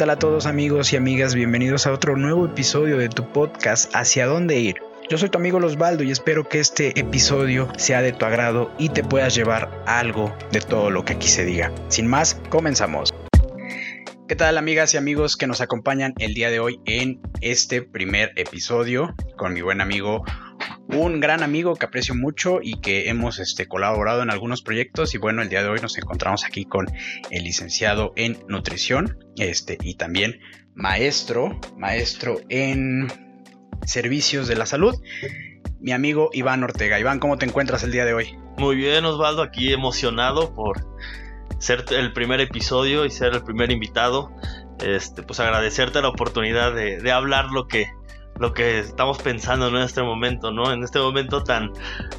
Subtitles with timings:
[0.00, 1.34] tal a todos amigos y amigas?
[1.34, 4.76] Bienvenidos a otro nuevo episodio de tu podcast Hacia dónde ir.
[5.10, 8.88] Yo soy tu amigo Losbaldo y espero que este episodio sea de tu agrado y
[8.88, 11.70] te puedas llevar algo de todo lo que aquí se diga.
[11.88, 13.12] Sin más, comenzamos.
[14.26, 18.32] ¿Qué tal amigas y amigos que nos acompañan el día de hoy en este primer
[18.36, 20.24] episodio con mi buen amigo
[20.94, 25.18] un gran amigo que aprecio mucho y que hemos este, colaborado en algunos proyectos y
[25.18, 26.86] bueno, el día de hoy nos encontramos aquí con
[27.30, 30.40] el licenciado en nutrición este, y también
[30.74, 33.08] maestro, maestro en
[33.84, 34.94] servicios de la salud,
[35.80, 36.98] mi amigo Iván Ortega.
[36.98, 38.38] Iván, ¿cómo te encuentras el día de hoy?
[38.58, 40.86] Muy bien, Osvaldo, aquí emocionado por
[41.58, 44.30] ser el primer episodio y ser el primer invitado.
[44.84, 47.90] Este, pues agradecerte la oportunidad de, de hablar lo que,
[48.40, 50.72] lo que estamos pensando en este momento, ¿no?
[50.72, 51.70] En este momento tan,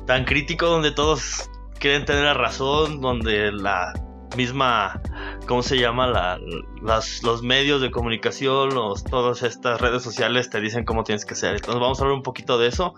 [0.05, 1.49] tan crítico donde todos
[1.79, 3.91] quieren tener la razón, donde la
[4.37, 5.01] misma,
[5.47, 6.07] ¿cómo se llama?
[6.07, 6.39] La,
[6.83, 11.33] las, los medios de comunicación, los, todas estas redes sociales te dicen cómo tienes que
[11.33, 11.55] ser.
[11.55, 12.93] Entonces vamos a hablar un poquito de eso,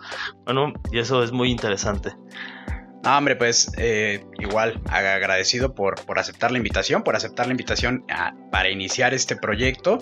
[0.46, 2.14] bueno, y eso es muy interesante.
[3.06, 8.06] Ah, hombre, pues eh, igual agradecido por, por, aceptar la invitación, por aceptar la invitación
[8.50, 10.00] para iniciar este proyecto.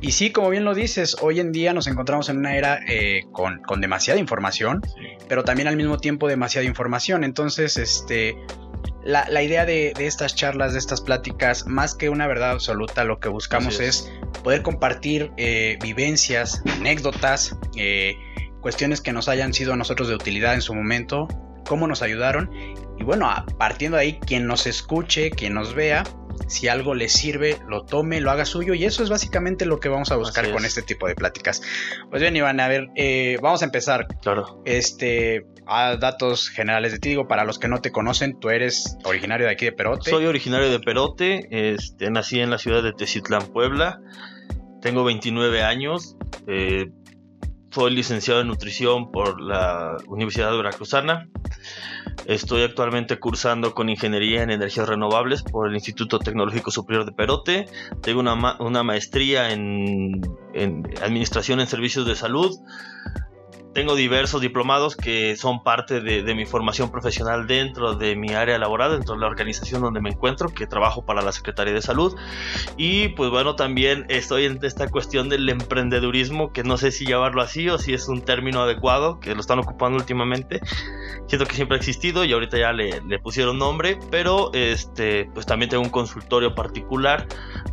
[0.00, 3.22] Y sí, como bien lo dices, hoy en día nos encontramos en una era eh,
[3.32, 4.82] con, con, demasiada información,
[5.28, 7.24] pero también al mismo tiempo demasiada información.
[7.24, 8.36] Entonces, este,
[9.02, 13.02] la, la idea de, de, estas charlas, de estas pláticas, más que una verdad absoluta,
[13.02, 13.80] lo que buscamos es.
[13.80, 14.12] es.
[14.44, 17.58] poder compartir eh, vivencias, anécdotas,
[18.60, 21.26] cuestiones que nos hayan sido a nosotros de utilidad en su momento
[21.68, 22.50] cómo nos ayudaron.
[22.98, 26.02] Y bueno, partiendo de ahí, quien nos escuche, quien nos vea,
[26.48, 28.74] si algo le sirve, lo tome, lo haga suyo.
[28.74, 31.62] Y eso es básicamente lo que vamos a buscar con este tipo de pláticas.
[32.10, 34.08] Pues bien, Iván, a ver, eh, vamos a empezar.
[34.22, 34.62] Claro.
[34.64, 38.96] Este, a datos generales de ti, digo, para los que no te conocen, tú eres
[39.04, 40.10] originario de aquí de Perote.
[40.10, 44.00] Soy originario de Perote, este, nací en la ciudad de Tecitlán, Puebla.
[44.80, 46.16] Tengo 29 años.
[46.46, 46.86] Eh,
[47.70, 51.28] soy licenciado en nutrición por la Universidad Veracruzana.
[52.26, 57.66] Estoy actualmente cursando con ingeniería en energías renovables por el Instituto Tecnológico Superior de Perote.
[58.02, 60.20] Tengo una, una maestría en,
[60.54, 62.54] en administración en servicios de salud
[63.74, 68.58] tengo diversos diplomados que son parte de, de, mi formación profesional dentro de mi área
[68.58, 72.16] laboral, dentro de la organización donde me encuentro, que trabajo para la Secretaría de Salud.
[72.76, 77.42] Y pues bueno, también estoy en esta cuestión del emprendedurismo, que no sé si llamarlo
[77.42, 80.60] así o si es un término adecuado, que lo están ocupando últimamente.
[81.26, 85.46] Siento que siempre ha existido y ahorita ya le, le pusieron nombre, pero este, pues
[85.46, 87.26] también tengo un consultorio particular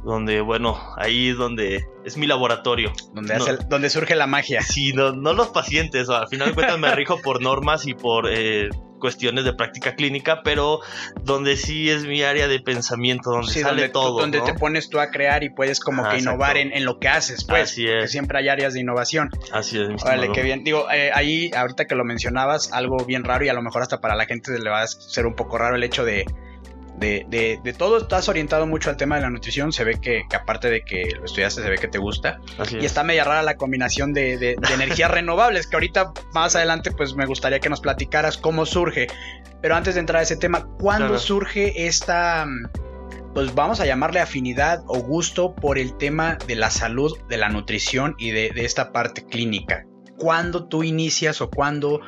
[0.04, 2.94] donde, bueno, ahí es donde es mi laboratorio.
[3.14, 4.62] Donde, no, donde surge la magia.
[4.62, 8.30] Sí, no, no los pacientes, al final de cuentas me rijo por normas y por
[8.32, 10.80] eh, cuestiones de práctica clínica, pero
[11.24, 14.20] donde sí es mi área de pensamiento, donde sí, sale donde, todo.
[14.20, 14.46] Donde ¿no?
[14.46, 17.08] te pones tú a crear y puedes como ah, que innovar en, en, lo que
[17.08, 17.72] haces, pues.
[17.72, 18.04] Así es.
[18.04, 19.30] Que siempre hay áreas de innovación.
[19.52, 20.04] Así es.
[20.04, 20.64] Vale, qué bien.
[20.64, 24.00] Digo, eh, ahí ahorita que lo mencionabas, algo bien raro y a lo mejor hasta
[24.00, 26.26] para la gente le va a ser un poco raro el hecho de
[26.98, 29.74] de, de, de, todo estás orientado mucho al tema de la nutrición.
[29.74, 32.40] Se ve que, que aparte de que lo estudiaste, se ve que te gusta.
[32.58, 32.86] Así y es.
[32.86, 37.26] está media rara la combinación de, de energías renovables, que ahorita más adelante pues me
[37.26, 39.08] gustaría que nos platicaras cómo surge.
[39.62, 41.20] Pero antes de entrar a ese tema, ¿cuándo claro.
[41.20, 42.46] surge esta,
[43.34, 47.50] pues vamos a llamarle afinidad o gusto por el tema de la salud, de la
[47.50, 49.86] nutrición y de, de esta parte clínica?
[50.18, 52.00] ¿Cuándo tú inicias o cuándo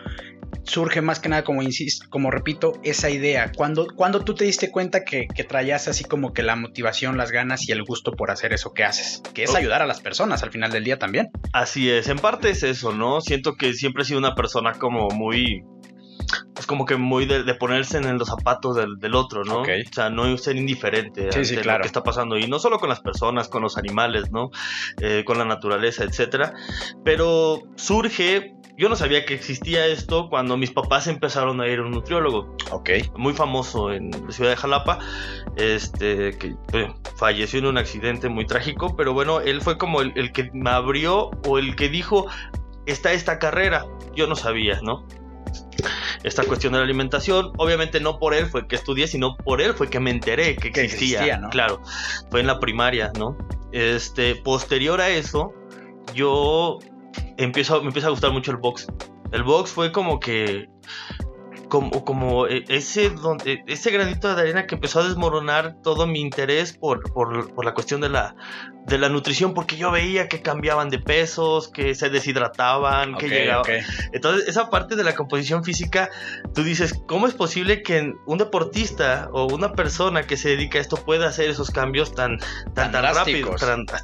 [0.68, 3.52] surge más que nada, como insisto, como repito, esa idea?
[3.56, 7.32] cuando cuando tú te diste cuenta que, que, traías así como que la motivación, las
[7.32, 9.22] ganas y el gusto por hacer eso que haces?
[9.34, 11.30] Que es ayudar a las personas al final del día también.
[11.54, 13.22] Así es, en parte es eso, ¿no?
[13.22, 15.64] Siento que siempre he sido una persona como muy
[16.58, 19.62] es como que muy de, de ponerse en los zapatos del, del otro, ¿no?
[19.62, 19.84] Okay.
[19.84, 21.80] O sea, no ser indiferente sí, ante sí, claro.
[21.80, 22.38] lo que está pasando.
[22.38, 24.50] Y no solo con las personas, con los animales, ¿no?
[25.02, 26.54] Eh, con la naturaleza, etcétera.
[27.04, 31.82] Pero surge yo no sabía que existía esto cuando mis papás empezaron a ir a
[31.82, 32.56] un nutriólogo.
[32.70, 32.92] Ok.
[33.16, 35.00] Muy famoso en la ciudad de Jalapa.
[35.56, 38.96] Este, que eh, falleció en un accidente muy trágico.
[38.96, 42.28] Pero bueno, él fue como el, el, que me abrió o el que dijo:
[42.86, 43.88] Está esta carrera.
[44.16, 45.08] Yo no sabía, ¿no?
[46.24, 49.74] Esta cuestión de la alimentación, obviamente no por él fue que estudié, sino por él
[49.74, 50.78] fue que me enteré que existía.
[50.78, 51.50] Que existía ¿no?
[51.50, 51.82] Claro,
[52.30, 53.38] fue en la primaria, ¿no?
[53.72, 55.54] Este, posterior a eso,
[56.14, 56.80] yo
[57.38, 58.88] empiezo, me empieza a gustar mucho el box.
[59.32, 60.70] El box fue como que
[61.68, 66.22] como, como e, ese, donde, ese granito de arena que empezó a desmoronar todo mi
[66.22, 68.36] interés por, por, por, la cuestión de la,
[68.86, 73.66] de la nutrición, porque yo veía que cambiaban de pesos, que se deshidrataban, que llegaban.
[74.14, 76.10] Entonces, esa parte de la composición física,
[76.54, 80.82] tú dices, ¿cómo es posible que un deportista o una persona que se dedica a
[80.82, 82.40] esto pueda hacer esos cambios tan,
[82.74, 83.56] tan, tan, rápido,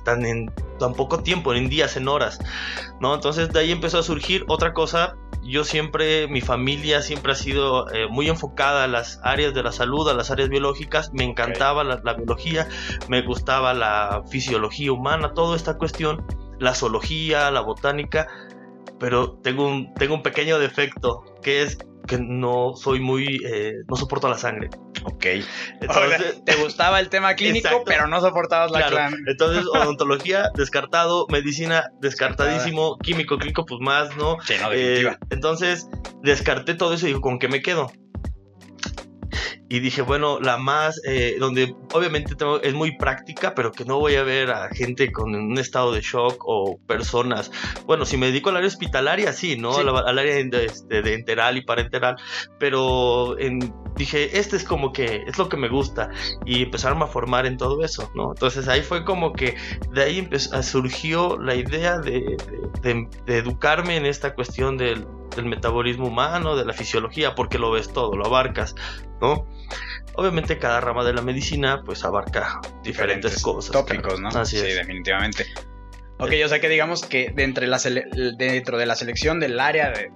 [0.04, 2.40] tan, en tan poco tiempo, en días, en horas?
[3.00, 3.14] ¿no?
[3.14, 7.90] Entonces, de ahí empezó a surgir otra cosa yo siempre, mi familia siempre ha sido
[7.92, 11.12] eh, muy enfocada a las áreas de la salud, a las áreas biológicas.
[11.14, 12.68] Me encantaba la, biología,
[13.10, 16.26] me gustaba la fisiología humana, toda esta cuestión,
[16.60, 18.28] la zoología, la botánica.
[19.00, 21.78] Pero tengo un, tengo un pequeño defecto, que es
[22.08, 24.70] que no soy muy, eh, no soporto la sangre.
[25.04, 25.26] Ok.
[25.82, 29.18] Entonces, te gustaba el tema clínico, pero no soportabas la claro.
[29.28, 34.38] Entonces, odontología, descartado, medicina, descartadísimo, químico, clínico, pues más, ¿no?
[34.42, 35.90] Sí, no, eh, entonces,
[36.22, 37.92] descarté todo eso y digo, ¿con qué me quedo?
[39.74, 43.98] Y dije, bueno, la más, eh, donde obviamente tengo, es muy práctica, pero que no
[43.98, 47.52] voy a ver a gente con un estado de shock o personas.
[47.88, 49.76] Bueno, si me dedico al área hospitalaria, sí, ¿no?
[49.78, 52.18] Al, área de, este, de, enteral y parenteral,
[52.60, 56.12] pero en, dije, este es como que es lo que me gusta
[56.46, 58.34] y empezaron a formar en todo eso, ¿no?
[58.34, 59.56] Entonces ahí fue como que
[59.92, 62.38] de ahí empezó, surgió la idea de,
[62.84, 67.72] de, de educarme en esta cuestión del del metabolismo humano, de la fisiología, porque lo
[67.72, 68.76] ves todo, lo abarcas,
[69.24, 69.48] ¿no?
[70.16, 73.72] Obviamente cada rama de la medicina pues abarca diferentes, cosas.
[73.72, 74.46] Tópicos, ¿no?
[74.46, 75.46] sí, definitivamente.
[76.20, 77.80] Ok, o sea que digamos que dentro de la,
[78.38, 80.12] dentro de la selección del área de,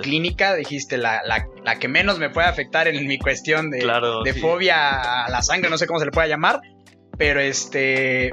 [0.00, 3.86] clínica, dijiste la, la, que menos me puede afectar en mi cuestión de,
[4.24, 6.60] de fobia a la sangre, no sé cómo se le puede llamar,
[7.18, 8.30] pero este,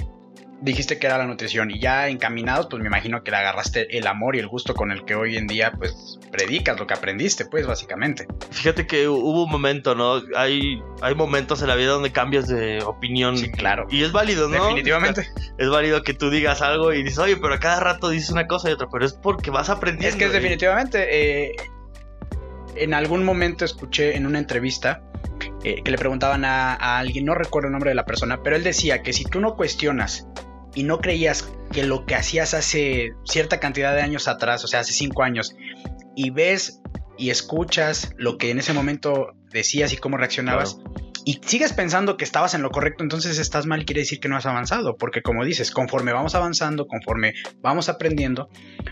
[0.63, 4.07] dijiste que era la nutrición y ya encaminados, pues me imagino que le agarraste el
[4.07, 7.45] amor y el gusto con el que hoy en día pues predicas lo que aprendiste,
[7.45, 8.27] pues básicamente.
[8.51, 10.21] Fíjate que hubo un momento, ¿no?
[10.37, 13.37] Hay, hay momentos en la vida donde cambias de opinión.
[13.37, 13.87] Sí, claro.
[13.89, 14.63] Y es válido, ¿no?
[14.63, 15.27] Definitivamente.
[15.57, 18.47] Es válido que tú digas algo y dices, oye, pero a cada rato dices una
[18.47, 20.07] cosa y otra, pero es porque vas aprendiendo.
[20.07, 21.55] Es que es definitivamente, eh,
[22.75, 25.03] en algún momento escuché en una entrevista
[25.63, 28.55] eh, que le preguntaban a, a, alguien, no recuerdo el nombre de la persona, pero
[28.55, 30.25] él decía que si tú no cuestionas
[30.75, 34.81] y no creías que lo que hacías hace cierta cantidad de años atrás, o sea,
[34.81, 35.55] hace cinco años,
[36.15, 36.81] y ves
[37.17, 40.77] y escuchas lo que en ese momento decías y cómo reaccionabas,
[41.25, 44.27] y sigues pensando que estabas en lo correcto, entonces estás mal y quiere decir que
[44.27, 48.49] no has avanzado, porque como dices, conforme vamos avanzando, conforme vamos aprendiendo,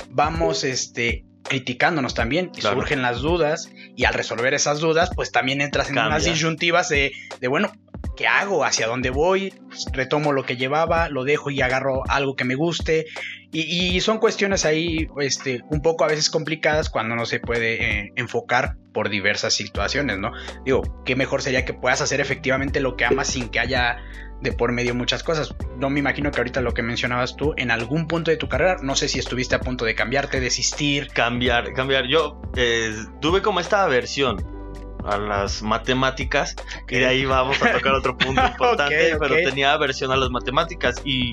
[0.10, 5.62] vamos este, criticándonos también y surgen las dudas y al resolver esas dudas pues también
[5.62, 7.72] entras en unas disyuntivas de, de, bueno
[8.16, 8.64] ¿qué hago?
[8.64, 9.54] ¿Hacia dónde voy?
[9.94, 13.06] Retomo lo que llevaba, lo dejo y agarro algo que me guste.
[13.54, 18.14] Y, son cuestiones ahí este, un poco a veces complicadas cuando no se puede eh,
[18.16, 20.32] enfocar por diversas situaciones, ¿no?
[20.64, 23.98] Digo, qué mejor sería que puedas hacer efectivamente lo que amas sin que haya
[24.42, 25.54] de por medio muchas cosas.
[25.78, 28.78] No me imagino que ahorita lo que mencionabas tú, en algún punto de tu carrera,
[28.82, 31.10] no sé si estuviste a punto de cambiarte, desistir.
[31.10, 32.08] Cambiar, cambiar.
[32.08, 34.61] Yo eh, tuve como esta aversión
[35.06, 36.56] a las matemáticas
[36.90, 41.02] y de ahí vamos a tocar otro punto importante, pero tenía aversión a las matemáticas
[41.06, 41.32] y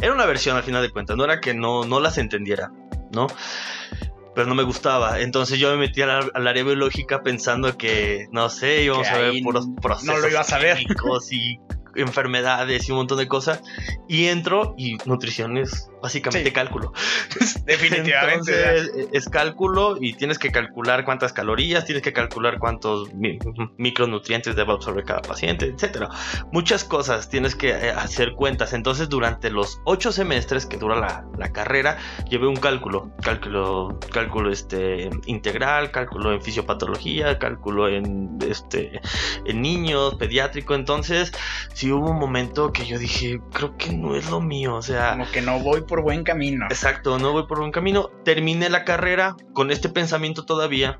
[0.00, 2.72] era una versión al final de cuentas, no era que no, no las entendiera,
[3.12, 3.26] ¿no?
[4.34, 5.20] Pero no me gustaba.
[5.20, 9.68] Entonces yo me metí al, área biológica pensando que, no sé, íbamos a ver puros
[9.80, 10.78] procesos no lo ibas a ver.
[11.30, 11.60] y
[11.94, 13.62] enfermedades y un montón de cosas.
[14.08, 16.92] Y entro y nutrición es básicamente cálculo.
[17.64, 19.08] Definitivamente.
[19.12, 23.08] es cálculo y tienes que calcular cuántas calorías, tienes que calcular cuántos
[23.78, 26.10] micronutrientes debe absorber cada paciente, etcétera.
[26.52, 28.74] Muchas cosas tienes que eh, hacer cuentas.
[28.74, 31.96] Entonces, durante los ocho semestres que dura la, la carrera,
[32.28, 39.00] llevé un cálculo, cálculo, cálculo este, integral, cálculo en fisiopatología, cálculo en, este,
[39.46, 40.74] en niños, pediátrico.
[40.74, 41.32] Entonces,
[41.72, 45.12] sí hubo un momento que yo dije, creo que no es lo mío, o sea...
[45.12, 46.66] Como que no voy por por buen camino.
[46.70, 48.10] Exacto, no voy por buen camino.
[48.24, 50.98] Terminé la carrera con este pensamiento todavía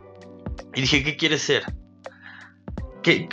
[0.72, 1.64] y dije, ¿qué quieres ser?
[3.02, 3.28] ¿Qué,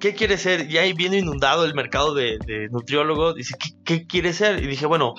[0.00, 0.70] qué, quieres ser?
[0.70, 2.38] Y ahí viene inundado el mercado de,
[2.70, 3.34] nutriólogo.
[3.34, 4.62] Dice, ¿qué, quieres ser?
[4.64, 5.12] Y dije, bueno,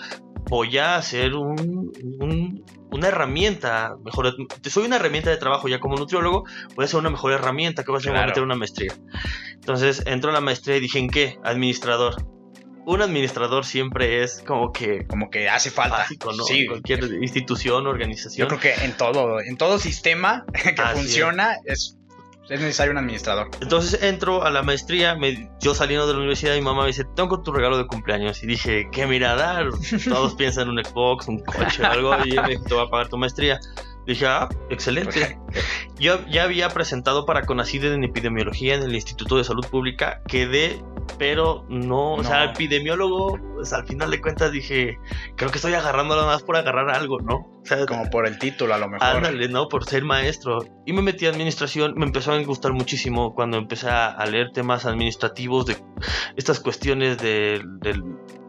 [0.49, 6.45] voy a hacer un, una herramienta, mejor, soy una herramienta de trabajo ya como nutriólogo,
[6.73, 8.95] voy a ser una mejor herramienta que voy a hacer, meter una maestría.
[9.53, 11.37] Entonces entro a la maestría y dije, ¿en qué?
[11.43, 12.36] Administrador
[12.87, 16.43] un administrador siempre es como que como que hace falta básico, ¿no?
[16.45, 16.65] Sí.
[16.65, 18.47] Cualquier institución, organización.
[18.47, 21.97] Yo creo que en todo, en todo sistema que funciona es.
[22.49, 22.61] es.
[22.61, 23.49] necesario un administrador.
[23.59, 25.17] Entonces entro a la maestría,
[25.59, 28.41] yo saliendo de la universidad, mi mamá me dice, tengo tu regalo de cumpleaños.
[28.41, 29.67] Y dije, ¿qué mira dar?
[30.07, 32.89] Todos piensan en un Xbox, un coche o algo, y yo me te voy a
[32.89, 33.59] pagar tu maestría.
[34.05, 35.37] Dije, ah, excelente.
[35.99, 40.81] Yo ya había presentado para CONACID en epidemiología en el Instituto de Salud Pública, quedé,
[41.17, 44.97] pero no, o sea, epidemiólogo, pues al final de cuentas dije,
[45.35, 47.35] creo que estoy agarrándolo nada más por agarrar algo, ¿no?
[47.35, 49.07] O sea, como por el título a lo mejor.
[49.07, 49.67] Ándale, ¿no?
[49.67, 50.59] Por ser maestro.
[50.85, 54.85] Y me metí a administración, me empezó a gustar muchísimo cuando empecé a leer temas
[54.85, 55.77] administrativos de
[56.35, 57.61] estas cuestiones de,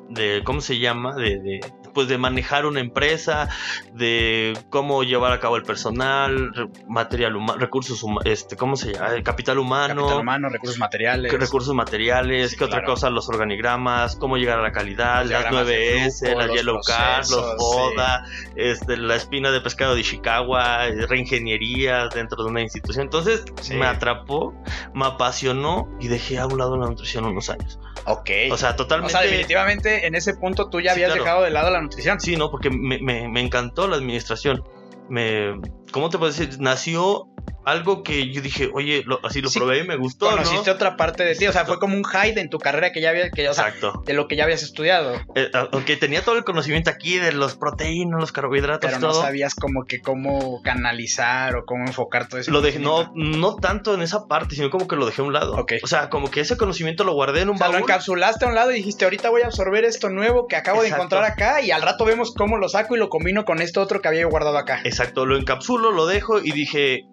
[0.08, 1.14] de ¿cómo se llama?
[1.14, 1.60] de,
[1.98, 3.48] pues de manejar una empresa,
[3.92, 6.52] de cómo llevar a cabo el personal,
[6.86, 9.16] material humano, recursos humanos, este, ¿cómo se llama?
[9.16, 10.02] Eh, capital humano.
[10.02, 11.32] Capital humano, recursos materiales.
[11.32, 16.46] Recursos materiales, qué otra cosa, los organigramas, cómo llegar a la calidad, las 9S, la
[16.46, 18.24] Yellow Card, los FODA,
[18.54, 23.06] este, la espina de pescado de Ishikawa, eh, reingeniería dentro de una institución.
[23.06, 24.54] Entonces me atrapó,
[24.94, 27.80] me apasionó y dejé a un lado la nutrición unos años.
[28.04, 28.30] Ok.
[28.50, 29.14] O sea, totalmente.
[29.14, 32.20] O sea, definitivamente en ese punto tú ya habías dejado de lado la nutrición.
[32.20, 34.62] Sí, no, porque me, me, me encantó la administración.
[35.08, 35.54] Me,
[35.90, 36.60] ¿Cómo te puedo decir?
[36.60, 37.28] Nació
[37.70, 40.30] algo que yo dije, oye, así lo probé y me gustó.
[40.30, 43.00] Conociste otra parte de ti, o sea, fue como un hide en tu carrera que
[43.00, 44.02] ya había, que, Exacto.
[44.04, 45.14] de lo que ya habías estudiado.
[45.34, 49.54] Eh, aunque tenía todo el conocimiento aquí de los proteínas, los carbohidratos, pero no sabías
[49.54, 52.50] como que cómo canalizar o cómo enfocar todo eso.
[52.50, 55.32] Lo dejé, no, no tanto en esa parte, sino como que lo dejé a un
[55.32, 55.66] lado.
[55.82, 58.48] O sea, como que ese conocimiento lo guardé en un o sea, lo encapsulaste a
[58.48, 61.60] un lado y dijiste, ahorita voy a absorber esto nuevo que acabo de encontrar acá
[61.60, 64.26] y al rato vemos cómo lo saco y lo combino con esto otro que había
[64.26, 64.80] guardado acá.
[64.84, 67.06] Exacto, lo encapsulo, lo dejo y dije,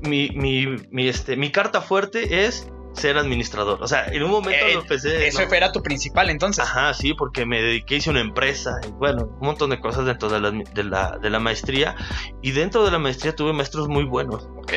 [0.00, 3.82] mi, mi, mi, este, mi carta fuerte es ser administrador.
[3.82, 5.26] O sea, en un momento eh, lo empecé.
[5.26, 6.64] Eso era tu principal entonces.
[6.64, 10.28] Ajá, sí, porque me dediqué, hice una empresa y bueno, un montón de cosas dentro
[10.28, 11.96] de la, de la, de la maestría.
[12.42, 14.48] Y dentro de la maestría tuve maestros muy buenos.
[14.56, 14.72] Ok.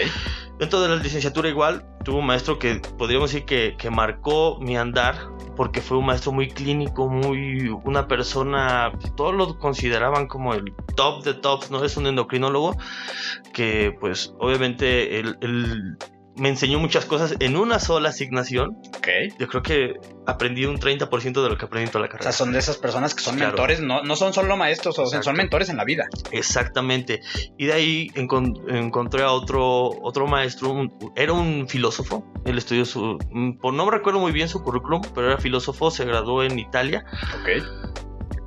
[0.60, 4.78] Dentro de la licenciatura igual, tuve un maestro que podríamos decir que, que marcó mi
[4.78, 5.16] andar
[5.60, 11.24] porque fue un maestro muy clínico, muy una persona, todos lo consideraban como el top
[11.26, 11.84] de tops, ¿no?
[11.84, 12.78] Es un endocrinólogo
[13.54, 15.98] que pues obviamente él,
[16.40, 18.78] me enseñó muchas cosas en una sola asignación.
[18.98, 19.08] Ok.
[19.40, 19.94] Yo creo que
[20.26, 22.30] aprendí un 30% de lo que aprendí en toda la carrera.
[22.30, 25.36] O sea, son de esas personas que son mentores, no, no son solo maestros, son
[25.36, 26.06] mentores en la vida.
[26.32, 27.22] Exactamente.
[27.58, 30.76] Y de ahí encontré a otro, otro maestro,
[31.16, 35.02] era un filósofo, él estudió su, mm, por no me recuerdo muy bien su currículum,
[35.14, 37.04] pero era filósofo, se graduó en Italia.
[37.42, 37.64] Ok.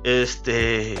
[0.03, 0.95] Este,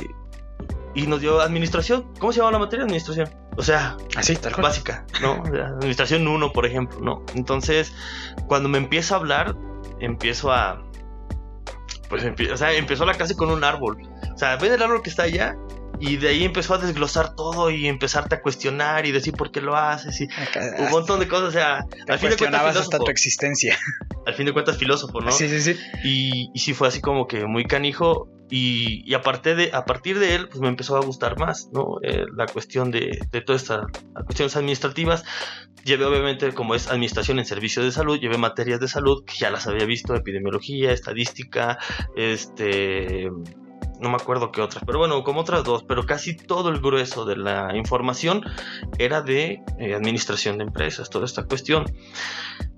[0.95, 2.05] y nos dio administración.
[2.19, 2.83] ¿Cómo se llama la materia?
[2.83, 3.29] Administración.
[3.55, 4.63] O sea, así, tal cual.
[4.63, 5.43] Básica, ¿no?
[5.43, 7.23] administración 1, por ejemplo, ¿no?
[7.35, 7.93] Entonces,
[8.47, 9.55] cuando me empieza a hablar,
[9.99, 10.81] empiezo a.
[12.09, 13.97] Pues, o sea, empezó la clase con un árbol.
[14.33, 15.55] O sea, ven el árbol que está allá
[15.99, 19.61] y de ahí empezó a desglosar todo y empezarte a cuestionar y decir por qué
[19.61, 20.27] lo haces y
[20.79, 21.49] un montón de cosas.
[21.49, 22.75] O sea, al fin de cuentas.
[22.75, 23.77] hasta tu existencia.
[24.25, 25.31] Al fin de cuentas, filósofo, ¿no?
[25.31, 25.79] Sí, sí, sí.
[26.03, 28.29] Y, y sí fue así como que muy canijo.
[28.55, 31.97] Y, y aparte de, a partir de él, pues me empezó a gustar más, ¿no?
[32.03, 33.87] Eh, la cuestión de, de todas estas
[34.25, 35.23] cuestiones administrativas.
[35.85, 39.49] Llevé, obviamente, como es administración en servicios de salud, llevé materias de salud que ya
[39.49, 41.79] las había visto: epidemiología, estadística,
[42.15, 43.31] este
[44.03, 47.25] no me acuerdo qué otras, pero bueno, como otras dos, pero casi todo el grueso
[47.25, 48.43] de la información
[48.99, 51.85] era de eh, administración de empresas, toda esta cuestión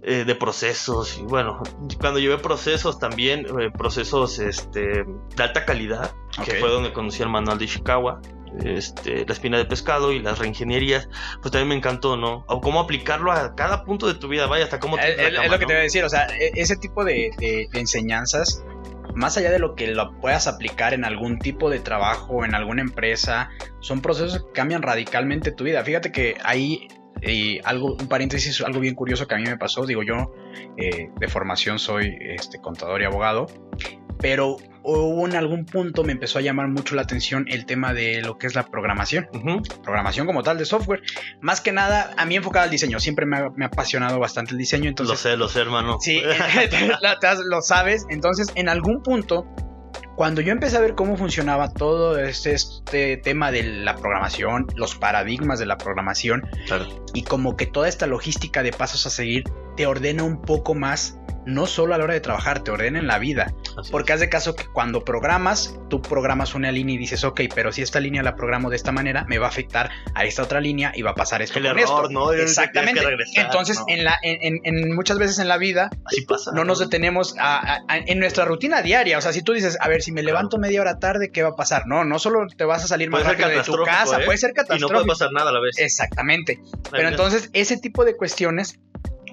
[0.03, 1.61] eh, de procesos, y bueno,
[1.99, 5.03] cuando llevé procesos también, eh, procesos este,
[5.35, 6.13] de alta calidad,
[6.45, 8.21] que fue donde conocí el manual de Ishikawa,
[8.63, 11.09] este, la espina de pescado y las reingenierías,
[11.41, 12.45] pues también me encantó, ¿no?
[12.47, 14.95] O cómo aplicarlo a cada punto de tu vida, vaya, hasta cómo...
[14.95, 17.67] Te es, lo que te voy a decir, o sea, e, ese tipo de, de
[17.73, 18.63] enseñanzas
[19.15, 22.81] más allá de lo que lo puedas aplicar en algún tipo de trabajo, en alguna
[22.81, 25.83] empresa, son procesos que cambian radicalmente tu vida.
[25.83, 26.87] Fíjate que ahí
[27.21, 30.33] y algo, un paréntesis, algo bien curioso que a mí me pasó, digo yo,
[30.77, 33.47] eh, de formación soy este, contador y abogado,
[34.25, 38.23] pero hubo en algún punto me empezó a llamar mucho la atención el tema de
[38.23, 39.27] lo que es la programación,
[39.83, 41.03] programación como tal de software,
[41.41, 44.89] más que nada a mí enfocada al diseño, siempre me ha, apasionado bastante el diseño,
[44.89, 45.13] entonces...
[45.13, 45.99] Lo sé, lo sé, hermano.
[46.01, 46.23] Sí,
[47.45, 49.45] lo sabes, entonces en algún punto
[50.15, 54.95] cuando yo empecé a ver cómo funcionaba todo este, este, tema de la programación, los
[54.95, 56.41] paradigmas de la programación,
[57.13, 59.43] y como que toda esta logística de pasos a seguir
[59.75, 63.07] te ordena un poco más no solo a la hora de trabajar, te ordena en
[63.07, 63.53] la vida.
[63.91, 67.71] Porque haz de caso que cuando programas, tú programas una línea y dices, ok, pero
[67.71, 70.59] si esta línea la programo de esta manera, me va a afectar a esta otra
[70.59, 72.09] línea y va a pasar esto El con error, esto.
[72.09, 72.31] ¿no?
[72.31, 73.01] Exactamente.
[73.35, 75.89] Entonces, en la, en, muchas veces en la vida,
[76.53, 77.35] no, nos detenemos
[77.89, 79.17] en nuestra rutina diaria.
[79.17, 81.49] O sea, si tú dices, a ver, si me levanto media hora tarde, ¿qué va
[81.49, 81.83] a pasar?
[81.85, 84.25] No, no solo te vas a salir más rápido de tu casa, ¿eh?
[84.25, 84.87] puede ser catastrófico.
[84.87, 85.77] Y no puede pasar nada a la vez.
[85.77, 86.59] Exactamente.
[86.91, 88.79] Pero entonces, ese tipo de cuestiones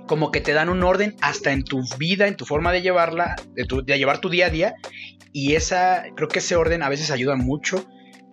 [0.06, 3.36] como que te dan un orden hasta en tu vida, en tu forma de llevarla,
[3.54, 4.74] de, de llevar tu día a día.
[5.32, 7.86] Y esa, creo que ese orden a veces ayuda mucho.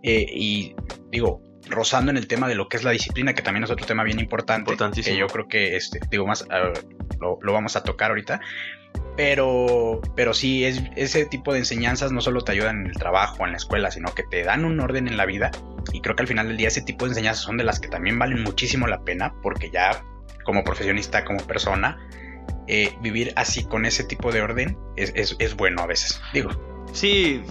[0.03, 0.75] Eh, y
[1.11, 3.85] digo, rozando en el tema de lo que es la disciplina, que también es otro
[3.85, 6.45] tema bien importante, que yo creo que, este, digo, más,
[7.19, 8.41] lo, vamos a tocar ahorita,
[9.15, 13.45] pero, pero sí, es, ese tipo de enseñanzas no solo te ayudan en el trabajo,
[13.45, 15.51] en la escuela, sino que te dan un orden en la vida,
[15.91, 17.89] y creo que al final del día ese tipo de enseñanzas son de las que
[17.89, 20.03] también valen muchísimo la pena, porque ya
[20.50, 22.00] como profesionista, como persona,
[22.65, 26.50] eh, vivir así con ese tipo de orden es, es bueno a veces, digo.
[26.91, 27.44] Sí,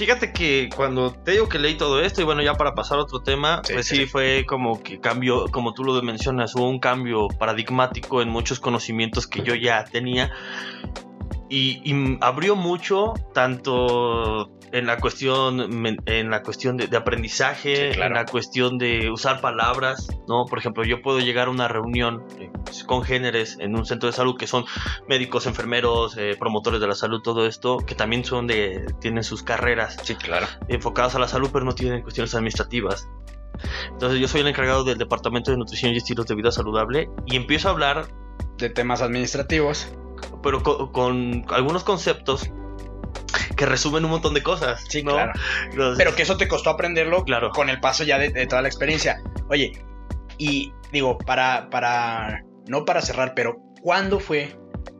[0.00, 3.02] Fíjate que cuando te digo que leí todo esto, y bueno, ya para pasar a
[3.02, 7.28] otro tema, pues sí, fue como que cambió, como tú lo mencionas, hubo un cambio
[7.28, 10.32] paradigmático en muchos conocimientos que yo ya tenía.
[11.48, 15.60] Y abrió mucho, tanto en la cuestión,
[16.06, 20.44] en la cuestión de, aprendizaje, en la cuestión de usar palabras, ¿no?
[20.46, 22.50] Por ejemplo, yo puedo llegar a una reunión eh,
[22.86, 24.64] con géneres en un centro de salud que son
[25.08, 29.42] médicos, enfermeros, eh, promotores de la salud, todo esto, que también son de, tienen sus
[29.42, 30.46] carreras sí, claro.
[30.68, 33.08] enfocadas a la salud, pero no tienen cuestiones administrativas.
[33.90, 37.36] Entonces yo soy el encargado del Departamento de Nutrición y Estilos de Vida Saludable y
[37.36, 38.06] empiezo a hablar
[38.56, 39.88] de temas administrativos.
[40.42, 42.50] Pero con algunos conceptos
[43.56, 44.84] que resumen un montón de cosas.
[44.88, 45.32] Sí, claro.
[45.96, 47.50] Pero que eso te costó aprenderlo claro.
[47.50, 49.22] con el paso ya de, toda la experiencia.
[49.48, 49.72] Oye,
[50.38, 54.56] y digo, para, para, no para cerrar, pero ¿cuándo fue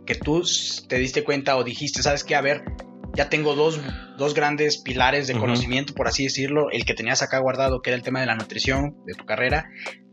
[0.07, 0.43] que tú
[0.89, 2.65] te diste cuenta o dijiste, sabes qué, a ver,
[3.15, 3.81] ya tengo dos,
[4.19, 7.97] dos grandes pilares de conocimiento, por así decirlo, el que tenías acá guardado, que era
[7.97, 9.71] el tema de la nutrición, de tu carrera,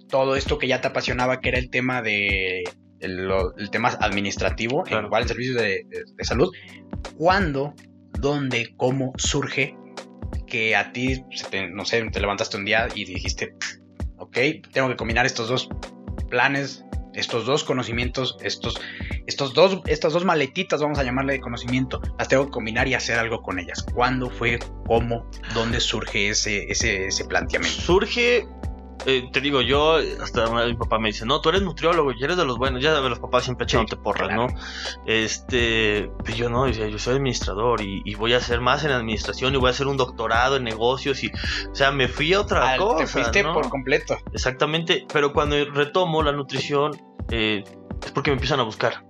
[0.09, 2.63] todo esto que ya te apasionaba, que era el tema de
[2.99, 5.85] el, tema administrativo, en el servicio de,
[6.15, 6.51] de, salud,
[7.17, 7.73] ¿cuándo
[8.19, 9.75] dónde, cómo surge
[10.45, 11.23] que a ti,
[11.71, 13.55] no sé, te levantaste un día y dijiste,
[14.17, 14.37] ok,
[14.71, 15.69] tengo que combinar estos dos
[16.29, 18.79] planes, estos dos conocimientos, estos,
[19.25, 22.93] estos dos, estas dos maletitas, vamos a llamarle de conocimiento, las tengo que combinar y
[22.93, 23.83] hacer algo con ellas.
[23.93, 27.81] ¿Cuándo fue, cómo, dónde surge ese, ese, ese planteamiento?
[27.81, 28.47] Surge
[29.05, 32.37] eh, te digo, yo, hasta mi papá me dice, no, tú eres nutriólogo y eres
[32.37, 34.47] de los buenos, ya sabes, los papás siempre echándote porras, ¿no?
[35.05, 39.57] Este, pues yo no, yo soy administrador y, voy a hacer más en administración y
[39.57, 42.97] voy a hacer un doctorado en negocios y, o sea, me fui a otra cosa.
[42.97, 44.17] Te fuiste por completo.
[44.33, 46.91] Exactamente, pero cuando retomo la nutrición,
[47.29, 47.63] eh,
[48.03, 49.05] es porque me empiezan a buscar.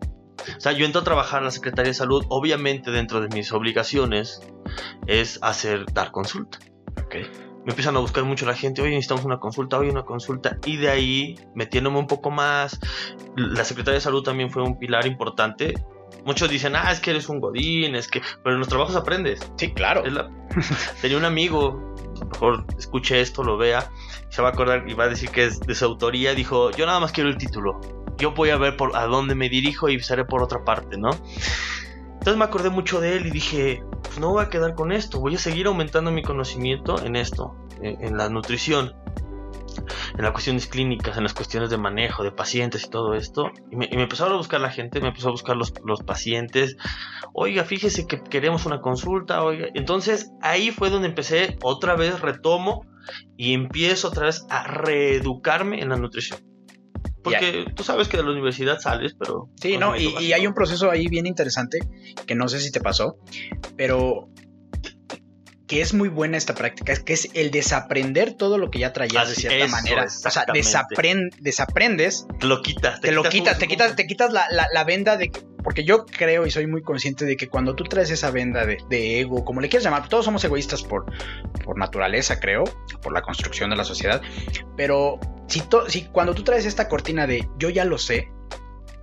[0.55, 3.51] O sea, yo entro a trabajar en la Secretaría de Salud, obviamente dentro de mis
[3.51, 4.41] obligaciones
[5.07, 6.59] es hacer, dar consulta.
[7.05, 7.27] Okay
[7.67, 10.77] me empiezan a buscar mucho la gente, oye, necesitamos una consulta, oye, una consulta, y
[10.77, 12.79] de ahí, metiéndome un poco más,
[13.35, 15.73] la Secretaría de Salud también fue un pilar importante.
[16.23, 19.41] Muchos dicen, ah, es que eres un godín, es que, pero en los trabajos aprendes.
[19.57, 20.01] Sí, claro.
[21.01, 21.93] Tenía un amigo,
[22.31, 23.91] mejor escuche esto, lo vea,
[24.29, 26.85] se va a acordar y va a decir que es de su autoría, dijo, yo
[26.85, 27.81] nada más quiero el título,
[28.17, 31.09] yo voy a ver por a dónde me dirijo y seré por otra parte, ¿no?
[32.13, 35.19] Entonces me acordé mucho de él y dije, pues no voy a quedar con esto,
[35.19, 38.95] voy a seguir aumentando mi conocimiento en esto, en, la nutrición,
[40.17, 43.51] en las cuestiones clínicas, en las cuestiones de manejo de pacientes y todo esto.
[43.71, 46.77] Y me, empezaron a buscar la gente, me empezó a buscar los, los, pacientes.
[47.33, 49.43] Oiga, fíjese que queremos una consulta.
[49.43, 49.67] Oiga.
[49.73, 52.85] Entonces ahí fue donde empecé, otra vez retomo
[53.37, 56.39] y empiezo otra vez a reeducarme en la nutrición.
[57.23, 59.49] Porque tú sabes que de la universidad sales, pero...
[59.55, 61.79] Sí, no, y, hay un proceso ahí bien interesante
[62.25, 63.17] que no sé si te pasó,
[63.75, 64.29] pero
[65.67, 68.93] que es muy buena esta práctica, es que es el desaprender todo lo que ya
[68.93, 70.05] traías de cierta manera.
[70.05, 70.45] O sea,
[71.41, 72.25] desaprendes.
[72.39, 73.01] Te lo quitas.
[73.01, 75.31] Te, lo quitas, te quitas, te quitas la, la, venda de...
[75.63, 78.77] Porque yo creo y soy muy consciente de que cuando tú traes esa venda de,
[78.89, 81.05] de ego, como le quieras llamar, todos somos egoístas por,
[81.65, 82.63] por naturaleza, creo,
[83.01, 84.21] por la construcción de la sociedad,
[84.77, 88.31] pero si, si cuando tú traes esta cortina de yo ya lo sé,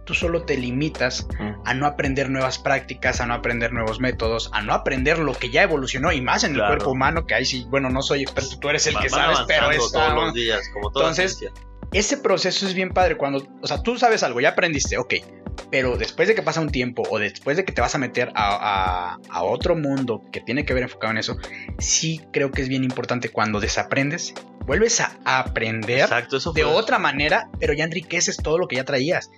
[0.05, 1.27] tú solo te limitas
[1.65, 5.51] a no aprender nuevas prácticas, a no aprender nuevos métodos, a no aprender lo que
[5.51, 8.59] ya evolucionó y más en el cuerpo humano, que ahí sí, bueno, no soy experto,
[8.61, 11.51] tú eres el que sabes, pero es todos los días, como Entonces,
[11.95, 15.15] ese proceso es bien padre cuando, o sea, tú sabes algo, ya aprendiste, ok,
[15.71, 18.33] pero después de que pasa un tiempo o después de que te vas a meter
[18.35, 21.37] a, otro mundo que tiene que ver enfocado en eso,
[21.79, 24.35] sí creo que es bien importante cuando desaprendes,
[24.67, 26.09] vuelves a aprender
[26.55, 29.31] de otra manera, pero ya enriqueces todo lo que ya traías.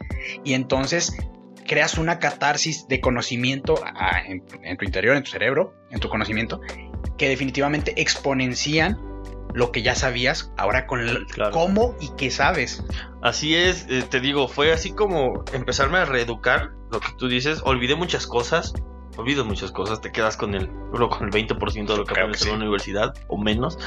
[0.45, 1.14] Y entonces
[1.66, 3.83] creas una catarsis de conocimiento
[4.27, 6.61] en, en tu interior, en tu cerebro, en tu conocimiento,
[7.19, 9.06] que definitivamente exponencian
[9.57, 12.85] lo que ya sabías, ahora con el cómo y qué sabes.
[13.23, 17.62] Así es, eh, te digo, fue así como empezarme a reeducar, lo que tú dices,
[17.64, 18.75] olvidé muchas cosas,
[19.16, 22.50] olvidas muchas cosas, te quedas con el, con el 20% de lo que aprendes en
[22.50, 23.79] la universidad o menos.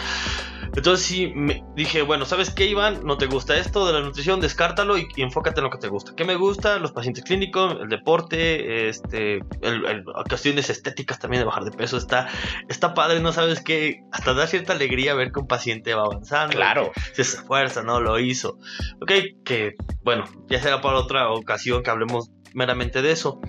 [0.75, 3.01] Entonces sí, me dije, bueno, ¿sabes qué, Iván?
[3.03, 6.13] No te gusta esto de la nutrición, descártalo y, enfócate en lo que te gusta.
[6.15, 6.77] ¿Qué me gusta?
[6.79, 11.97] Los pacientes clínicos, el deporte, este, el, cuestiones estéticas también de bajar de peso.
[11.97, 12.27] Está,
[12.67, 13.31] está padre, ¿no?
[13.31, 16.55] Sabes que hasta da cierta alegría ver que un paciente va avanzando.
[16.55, 16.91] Claro.
[17.13, 17.99] Se esfuerza, ¿no?
[17.99, 18.59] Lo hizo.
[19.01, 19.11] Ok,
[19.43, 23.41] que bueno, ya será para otra ocasión que hablemos meramente de eso.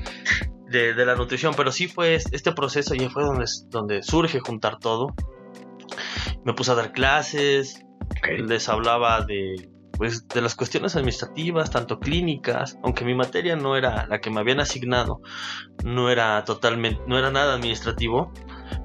[0.71, 5.15] De, la nutrición, pero sí fue este proceso y fue donde, donde surge juntar todo.
[6.45, 7.85] Me puse a dar clases,
[8.39, 9.69] les hablaba de,
[10.01, 14.41] pues, de las cuestiones administrativas, tanto clínicas, aunque mi materia no era la que me
[14.41, 15.21] habían asignado,
[15.85, 18.33] no era totalmente, no era nada administrativo,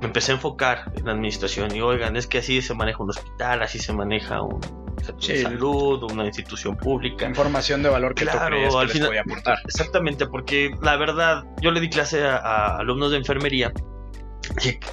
[0.02, 1.74] me empecé a enfocar en la administración.
[1.76, 5.42] Y oigan, es que así se maneja un hospital, así se maneja un centro de
[5.42, 7.28] salud, una institución pública.
[7.28, 9.58] Información de valor que claro, tú al final, aportar.
[9.66, 13.72] Exactamente, porque la verdad, yo le di clase a alumnos de enfermería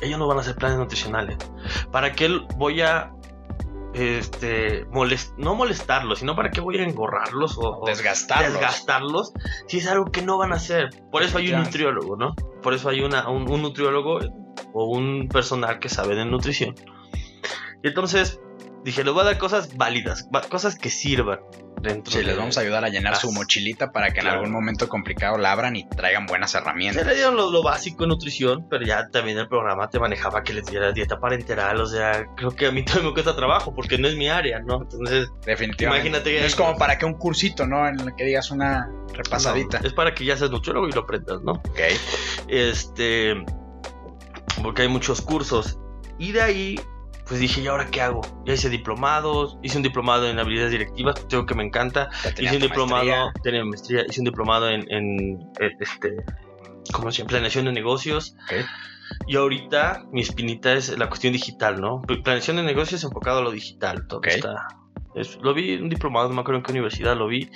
[0.01, 1.37] ellos no van a hacer planes nutricionales.
[1.91, 3.13] ¿Para qué voy a
[3.95, 4.87] este
[5.37, 8.53] no molestarlos, sino para qué voy a engorrarlos o, desgastarlos.
[8.55, 9.33] desgastarlos
[9.67, 10.89] si es algo que no van a hacer.
[11.11, 12.35] Por eso hay un nutriólogo, ¿no?
[12.63, 14.21] Por eso hay una, un, un nutriólogo
[14.73, 16.75] o un personal que sabe de nutrición.
[17.83, 18.41] Y entonces
[18.85, 21.41] dije, les voy a dar cosas válidas, cosas que sirvan
[21.81, 22.13] dentro.
[22.13, 25.37] Sí, les vamos a ayudar a llenar su mochilita para que en algún momento complicado
[25.37, 27.03] la abran y traigan buenas herramientas.
[27.03, 30.55] Se le dieron lo, básico en nutrición, pero ya también el programa te manejaba que
[30.55, 33.99] les diera dieta parenteral, o sea, creo que a mí todo me cuesta trabajo porque
[33.99, 34.83] no es mi área, ¿no?
[34.83, 36.09] Entonces, definitivamente.
[36.09, 37.87] Imagínate es como para que un cursito, ¿no?
[37.87, 39.79] En el que digas una repasadita.
[39.85, 41.53] es para que ya seas nutriólogo y lo aprendas, ¿no?
[41.53, 41.81] Ok.
[42.49, 43.35] Este,
[44.63, 45.79] porque hay muchos cursos.
[46.19, 46.81] Y de ahí
[47.27, 48.21] pues dije, ¿y ahora qué hago?
[48.45, 52.11] Ya hice diplomados, hice un diplomado en habilidades directivas, tengo que me encanta.
[52.39, 56.17] Hice un diplomado, tenía maestría, hice un diplomado en, en, este,
[56.93, 57.29] ¿cómo se llama?
[57.29, 58.37] Planeación de negocios.
[59.27, 62.03] Y ahorita mi espinita es la cuestión digital, ¿no?
[62.03, 64.07] Planeación de negocios enfocado a lo digital.
[64.09, 64.69] Todo está.
[65.41, 67.51] lo vi en un diplomado, no me acuerdo en qué universidad lo vi.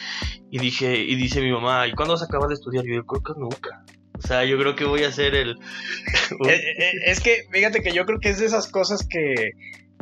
[0.50, 2.87] Y dije, y dice mi mamá, ¿y cuándo vas a acabar de estudiar?
[2.87, 3.85] Y yo creo que nunca.
[4.18, 5.57] O sea, yo creo que voy a hacer el...
[6.48, 9.52] Eh, eh, es que, fíjate que yo creo que es de esas cosas que,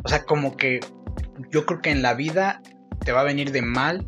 [0.03, 0.79] o sea, como que
[1.51, 2.63] yo creo que en la vida
[3.03, 4.07] te va a venir de mal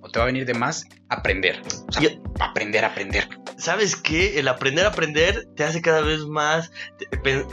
[0.00, 1.62] o te va a venir de más aprender.
[1.88, 3.28] O sea, aprender, aprender.
[3.56, 4.38] ¿Sabes qué?
[4.38, 6.70] El aprender aprender te hace cada vez más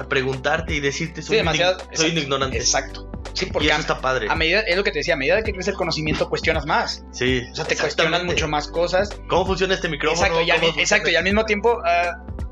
[0.10, 2.58] preguntarte y decirte soy, demasiado, soy un ignorante.
[2.58, 3.10] Exacto.
[3.34, 4.27] Sí, porque eso está padre.
[4.29, 7.03] A medida, es lo que te decía, a medida que crece el conocimiento, cuestionas más.
[7.12, 7.41] Sí.
[7.51, 9.10] O sea, te cuestionas mucho más cosas.
[9.27, 10.39] ¿Cómo funciona este micrófono?
[10.39, 12.44] Exacto, y al, exacto, y al mismo tiempo, uh,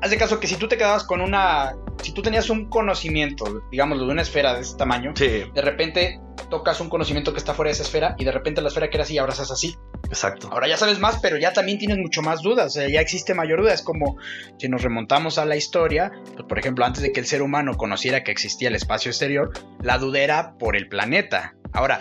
[0.00, 1.76] haz de caso que si tú te quedabas con una.
[2.02, 6.80] Si tú tenías un conocimiento, digamos, de una esfera de ese tamaño, de repente tocas
[6.80, 9.04] un conocimiento que está fuera de esa esfera y de repente la esfera que era
[9.04, 9.76] así ahora estás así.
[10.06, 10.48] Exacto.
[10.52, 12.66] Ahora ya sabes más, pero ya también tienes mucho más dudas.
[12.66, 13.74] O sea, ya existe mayor duda.
[13.74, 14.16] Es como
[14.58, 17.74] si nos remontamos a la historia, pues, por ejemplo, antes de que el ser humano
[17.76, 19.50] conociera que existía el espacio exterior,
[19.82, 21.56] la duda era por el planeta.
[21.72, 22.00] Ahora,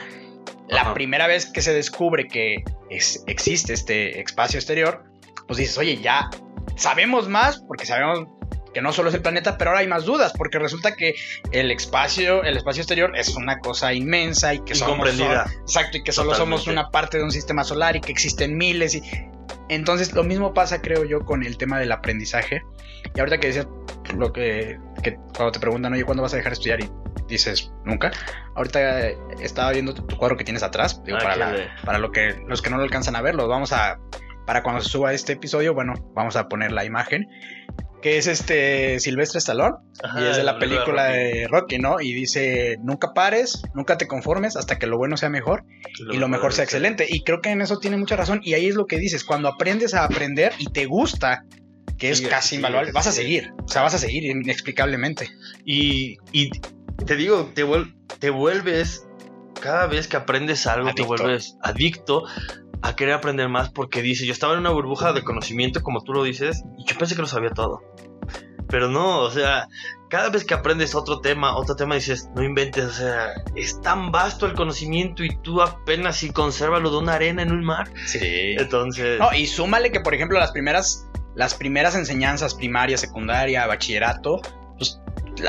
[0.69, 5.03] la primera vez que se descubre que existe este espacio exterior,
[5.47, 6.29] pues dices, oye, ya
[6.77, 8.27] sabemos más porque sabemos
[8.73, 11.15] que no solo es el planeta, pero ahora hay más dudas, porque resulta que
[11.51, 16.11] el espacio, el espacio exterior es una cosa inmensa y que somos exacto, y que
[16.11, 19.01] solo somos una parte de un sistema solar y que existen miles y
[19.69, 22.61] entonces lo mismo pasa creo yo con el tema del aprendizaje.
[23.15, 23.67] Y ahorita que decías
[24.15, 24.77] lo que,
[25.35, 26.89] cuando te preguntan, "Oye, ¿cuándo vas a dejar de estudiar?" y
[27.27, 28.11] dices, "Nunca."
[28.55, 29.09] Ahorita
[29.41, 32.69] estaba viendo tu, cuadro que tienes atrás, digo, ah, para, para lo que los que
[32.69, 33.97] no lo alcanzan a ver, los vamos a
[34.47, 37.27] para cuando se suba este episodio, bueno, vamos a poner la imagen
[38.01, 39.75] que es este Silvestre Stallone
[40.17, 41.77] y es de la película de Rocky.
[41.79, 41.99] ¿no?
[41.99, 45.65] Y dice, nunca pares, nunca te conformes hasta que lo bueno sea mejor
[46.11, 47.05] y lo, mejor sea excelente.
[47.09, 49.49] Y creo que en eso tiene mucha razón y ahí es lo que dices, cuando
[49.49, 51.43] aprendes a aprender y te gusta,
[51.97, 55.29] que es casi invaluable, vas a seguir, o sea, vas a seguir inexplicablemente.
[55.65, 56.17] Y,
[57.05, 57.65] te digo, te,
[58.19, 59.07] te vuelves,
[59.59, 62.23] cada vez que aprendes algo, te vuelves adicto
[62.81, 66.13] a querer aprender más porque dice, yo estaba en una burbuja de conocimiento, como tú
[66.13, 67.81] lo dices, y yo pensé que lo sabía todo.
[68.69, 69.67] Pero no, o sea,
[70.09, 74.11] cada vez que aprendes otro tema, otro tema dices, no inventes, o sea, es tan
[74.11, 77.89] vasto el conocimiento y tú apenas si conservas lo de una arena en un mar.
[78.05, 78.55] Sí.
[78.57, 79.19] Entonces...
[79.19, 84.41] No, y súmale que, por ejemplo, las primeras, las primeras enseñanzas, primaria, secundaria, bachillerato,
[84.77, 84.99] pues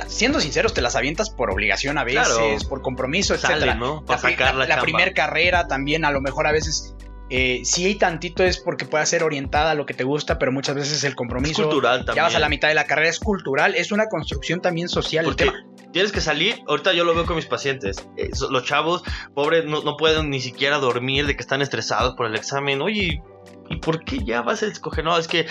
[0.07, 3.75] siendo sinceros, te las avientas por obligación a veces, por compromiso, etc.
[3.77, 4.05] ¿no?
[4.07, 6.95] la, la, la primera carrera también, a lo mejor a veces
[7.31, 10.53] eh, si hay tantito es porque puede ser orientada a lo que te gusta, pero
[10.53, 11.63] muchas veces el compromiso.
[11.65, 12.17] cultural también.
[12.17, 15.25] Ya vas a la mitad de la carrera, es cultural, es una construcción también social.
[15.25, 15.53] Porque
[15.93, 16.63] tienes que salir.
[16.67, 18.09] Ahorita yo lo veo con mis pacientes.
[18.17, 19.03] Eh, los chavos,
[19.35, 22.81] pobres, no, no pueden ni siquiera dormir de que están estresados por el examen.
[22.81, 23.23] Oye,
[23.69, 25.05] ¿y por qué ya vas a escoger?
[25.05, 25.47] No, es que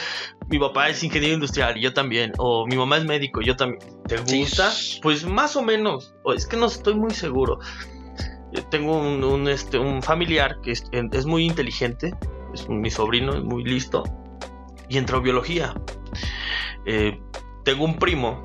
[0.48, 2.34] mi papá es ingeniero industrial y yo también.
[2.38, 3.82] O mi mamá es médico y yo también.
[4.08, 4.72] ¿Te gusta?
[5.02, 6.16] Pues más o menos.
[6.24, 7.60] O es que no estoy muy seguro.
[8.52, 12.14] Yo tengo un, este, un familiar que es, es, muy inteligente.
[12.54, 14.04] Es mi sobrino, es muy listo.
[14.90, 15.74] Y entró biología.
[16.86, 17.20] Eh,
[17.66, 18.42] tengo un primo,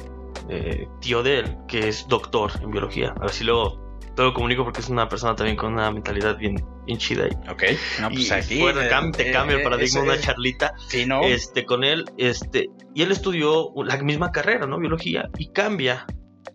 [0.48, 3.14] eh, tío de él, que es doctor en biología.
[3.16, 3.82] A ver si luego
[4.14, 7.26] te lo comunico porque es una persona también con una mentalidad bien, bien chida.
[7.28, 7.62] Y, ok,
[8.00, 8.60] no, pues y aquí.
[8.60, 11.22] bueno, eh, te eh, cambia el eh, paradigma, una charlita Sí, ¿no?
[11.22, 12.04] este, con él.
[12.18, 14.78] Este, y él estudió la misma carrera, ¿no?
[14.78, 15.30] Biología.
[15.38, 16.06] Y cambia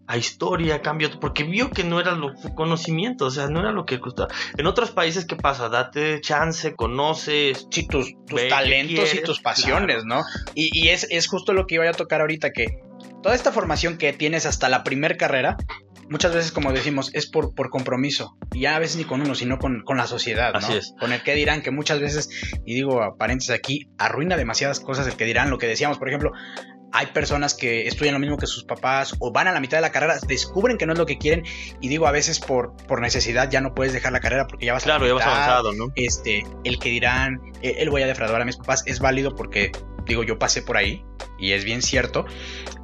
[0.07, 3.85] a historia, cambia, porque vio que no era lo, conocimiento, o sea, no era lo
[3.85, 4.29] que gustaba.
[4.57, 5.69] En otros países, ¿qué pasa?
[5.69, 7.67] Date chance, conoces.
[7.69, 10.23] sí, tus, tus talentos y tus pasiones, ¿no?
[10.55, 12.79] Y, y es, es justo lo que iba a tocar ahorita, que
[13.21, 15.57] toda esta formación que tienes hasta la primer carrera,
[16.09, 18.37] muchas veces, como decimos, es por, por compromiso.
[18.53, 20.59] Y ya a veces ni con uno, sino con, con la sociedad, ¿no?
[20.59, 20.93] Así es.
[20.99, 22.29] Con el que dirán, que muchas veces,
[22.65, 26.07] y digo a paréntesis aquí, arruina demasiadas cosas el que dirán, lo que decíamos, por
[26.07, 26.31] ejemplo,
[26.91, 29.81] hay personas que estudian lo mismo que sus papás o van a la mitad de
[29.81, 31.43] la carrera, descubren que no es lo que quieren
[31.81, 34.73] y digo a veces por, por necesidad ya no puedes dejar la carrera porque ya
[34.73, 35.91] vas a la Claro, ya vas avanzado, ¿no?
[35.95, 39.71] este, el que dirán, eh, él voy a defraudar a mis papás, es válido porque,
[40.05, 41.05] digo, yo pasé por ahí
[41.37, 42.25] y es bien cierto,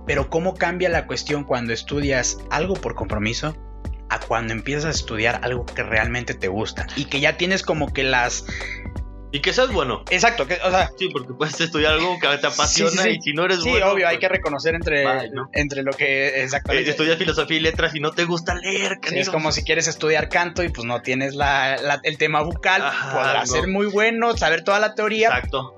[0.06, 3.56] pero ¿cómo cambia la cuestión cuando estudias algo por compromiso?
[4.10, 7.92] A cuando empiezas a estudiar algo que realmente te gusta y que ya tienes como
[7.94, 8.46] que las.
[9.34, 10.04] Y que seas bueno.
[10.12, 13.18] Exacto, que, o sea, Sí, porque puedes estudiar algo que te apasiona Sí, sí, sí.
[13.18, 13.88] y si no eres sí, bueno.
[13.92, 15.04] obvio, hay pues, que reconocer entre,
[15.54, 16.92] entre lo que eh, exactamente.
[16.92, 20.30] estudias filosofía y letras y no te gusta leer, Sí, es como si quieres estudiar
[20.30, 23.56] canto y pues no tienes la, la- el tema bucal, Ajá, podrás no.
[23.56, 25.76] ser muy bueno, saber toda la teoría, Exacto.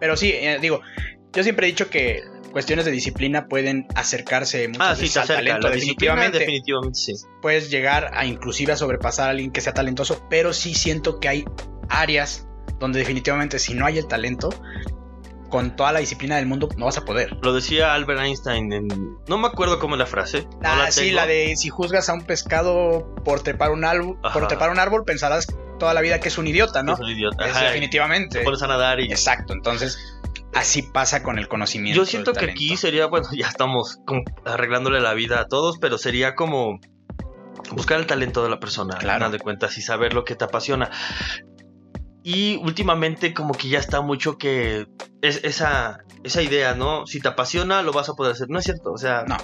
[0.00, 0.80] Pero sí, eh, digo,
[1.34, 5.18] yo siempre he dicho que cuestiones de disciplina pueden acercarse muchas Ah, sí, veces te
[5.18, 5.40] al acerca.
[5.42, 6.38] talento, definitivamente.
[6.38, 7.12] definitivamente sí.
[7.42, 11.28] Puedes llegar a inclusive a sobrepasar a alguien que sea talentoso, pero sí siento que
[11.28, 11.44] hay
[11.90, 12.46] áreas
[12.84, 14.50] donde definitivamente si no hay el talento,
[15.50, 17.36] con toda la disciplina del mundo no vas a poder.
[17.42, 18.88] Lo decía Albert Einstein en...
[19.28, 20.42] No me acuerdo cómo es la frase.
[20.44, 24.18] no Ah, la sí, la de si juzgas a un pescado por trepar un árbol,
[24.32, 25.46] por trepar un árbol, pensarás
[25.78, 26.94] toda la vida que es un idiota, ¿no?
[26.94, 27.44] Es un idiota.
[27.44, 28.38] Ajá, definitivamente.
[28.40, 29.04] Te pones a nadar y...
[29.04, 29.98] Exacto, entonces
[30.54, 31.96] así pasa con el conocimiento.
[32.00, 34.00] Yo siento que aquí sería, bueno, ya estamos
[34.44, 36.80] arreglándole la vida a todos, pero sería como
[37.70, 39.30] buscar el talento de la persona, Claro.
[39.30, 40.90] de cuentas, y saber lo que te apasiona.
[42.26, 44.88] Y últimamente como que ya está mucho que
[45.20, 47.06] es esa, esa idea, ¿no?
[47.06, 48.48] Si te apasiona, lo vas a poder hacer.
[48.48, 49.24] No es cierto, o sea...
[49.28, 49.36] No.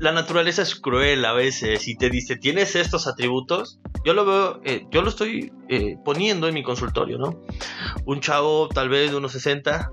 [0.00, 3.80] La naturaleza es cruel a veces y te dice, tienes estos atributos.
[4.04, 7.42] Yo lo veo, eh, yo lo estoy eh, poniendo en mi consultorio, ¿no?
[8.06, 9.90] Un chavo tal vez de unos 60,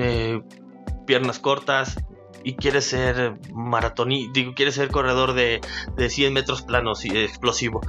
[0.00, 0.42] eh,
[1.06, 1.96] piernas cortas
[2.44, 5.60] y quiere ser maratoní, digo, quiere ser corredor de,
[5.96, 7.80] de 100 metros planos y explosivo.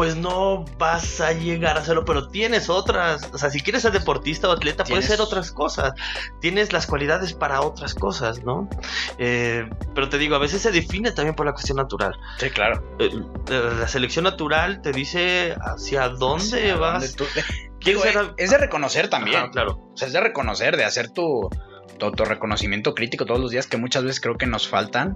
[0.00, 3.28] Pues no vas a llegar a hacerlo, pero tienes otras.
[3.34, 5.92] O sea, si quieres ser deportista o atleta, puedes ser otras cosas.
[6.40, 8.66] Tienes las cualidades para otras cosas, ¿no?
[9.18, 12.14] Eh, pero te digo, a veces se define también por la cuestión natural.
[12.38, 12.82] Sí, claro.
[12.98, 13.10] Eh,
[13.50, 17.14] la la selección natural te dice hacia dónde ¿A vas.
[17.14, 17.24] dónde tú-
[17.78, 19.36] ¿Quieres Digo, ser- es, es de reconocer también.
[19.36, 19.90] Ajá, claro.
[19.92, 21.50] O sea, es de reconocer, de hacer tu,
[21.98, 25.14] tu autorreconocimiento crítico todos los días, que muchas veces creo que nos faltan.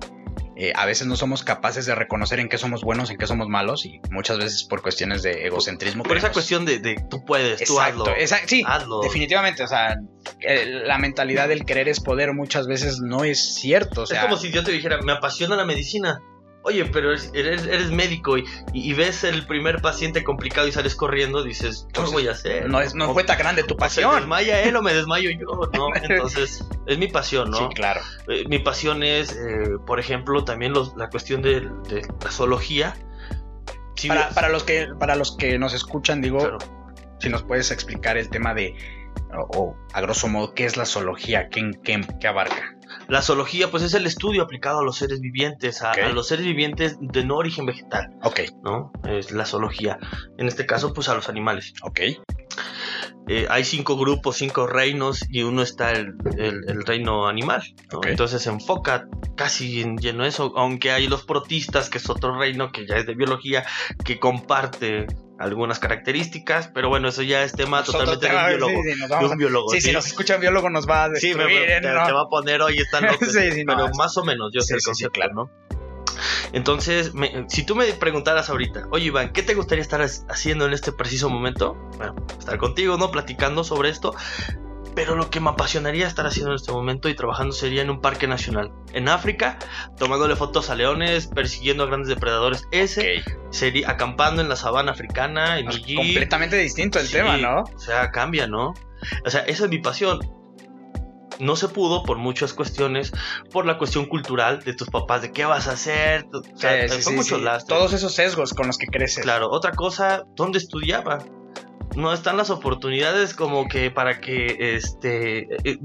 [0.57, 3.49] Eh, a veces no somos capaces de reconocer en qué somos buenos, en qué somos
[3.49, 6.05] malos, y muchas veces por cuestiones de egocentrismo.
[6.05, 8.05] Por esa cuestión de, de tú puedes, tú hazlo.
[8.47, 9.01] sí, hazlo.
[9.01, 9.65] definitivamente.
[9.65, 9.97] O sea,
[10.41, 14.03] eh, la mentalidad del querer es poder muchas veces no es cierto.
[14.03, 16.21] O sea, es como si yo te dijera, me apasiona la medicina.
[16.67, 20.97] Oye, pero eres, eres, eres médico y, y- ves el primer paciente complicado y sales
[20.97, 22.69] corriendo, dices, ¿qué voy a hacer?
[22.71, 24.15] no, es, no O- fue tan grande tu o se pasión.
[24.17, 25.89] desmaya él o me desmayo yo, ¿no?
[25.95, 27.59] Entonces, es mi pasión, ¿no?
[27.59, 28.01] Sí, claro.
[28.29, 32.97] Eh, mi pasión es, eh, por ejemplo, también los- la cuestión de, de la zoología.
[33.97, 36.59] Sí, Para, para los que, para los que nos escuchan, digo, claro.
[37.21, 38.75] si nos puedes explicar el tema de,
[39.33, 42.75] o, o, a grosso modo, qué es la zoología, qué, qué, qué abarca.
[43.09, 46.97] La zoología, pues es el estudio aplicado a los seres vivientes, a, los seres vivientes
[47.01, 48.93] de no origen vegetal, Ok, ¿no?
[49.07, 49.99] Es la zoología.
[50.39, 51.75] En este caso, pues a los animales.
[51.83, 52.01] ok.
[53.27, 57.63] Eh, hay cinco grupos, cinco reinos y uno está el, el- el reino animal.
[58.07, 62.71] Entonces se enfoca casi en lleno eso, aunque hay los protistas, que es otro reino
[62.71, 63.65] que ya es de biología,
[64.05, 65.07] que comparte
[65.39, 68.83] algunas características, pero bueno, eso ya es tema Nosotros totalmente te de un biólogo.
[68.85, 69.87] sí, sí, de un biólogo, sí, ¿sí?
[69.89, 71.81] si nos escucha un biólogo nos va a Sí, me- me- ¿eh?
[71.81, 72.07] te, ¿no?
[72.07, 73.33] te va a poner hoy están locos.
[73.33, 75.35] Sí, sí, no, pero más o menos yo Sí, sé el sí, sí, concepto, claro.
[75.35, 75.51] ¿no?
[76.55, 80.65] Entonces, me- si tú me preguntaras ahorita, oye Iván, ¿qué te gustaría estar ha- haciendo
[80.67, 81.75] en este preciso momento?
[81.97, 83.11] Bueno, estar contigo, ¿no?
[83.11, 84.15] Platicando sobre esto.
[84.95, 88.01] Pero lo que me apasionaría estar haciendo en este momento y trabajando sería en un
[88.01, 88.71] parque nacional.
[88.93, 89.59] En África,
[89.99, 92.69] tomándole fotos a leones, persiguiendo a grandes depredadores.
[92.71, 95.97] Ese sería acampando en la sabana africana, en jeep.
[95.97, 97.63] Completamente distinto el Sí, tema, ¿no?
[97.75, 98.73] O sea, cambia, ¿no?
[99.27, 100.21] O sea, esa es mi pasión.
[101.45, 103.13] No se pudo por muchas cuestiones,
[103.53, 106.27] por la cuestión cultural de tus papás, de qué vas a hacer.
[106.33, 107.45] O sea, Sí, son sí, muchos sí.
[107.45, 107.79] lastres.
[107.79, 109.23] Todos esos sesgos con los que creces.
[109.25, 111.19] Claro, otra cosa, ¿dónde estudiaba?
[111.97, 115.79] No están las oportunidades como que para que este eh,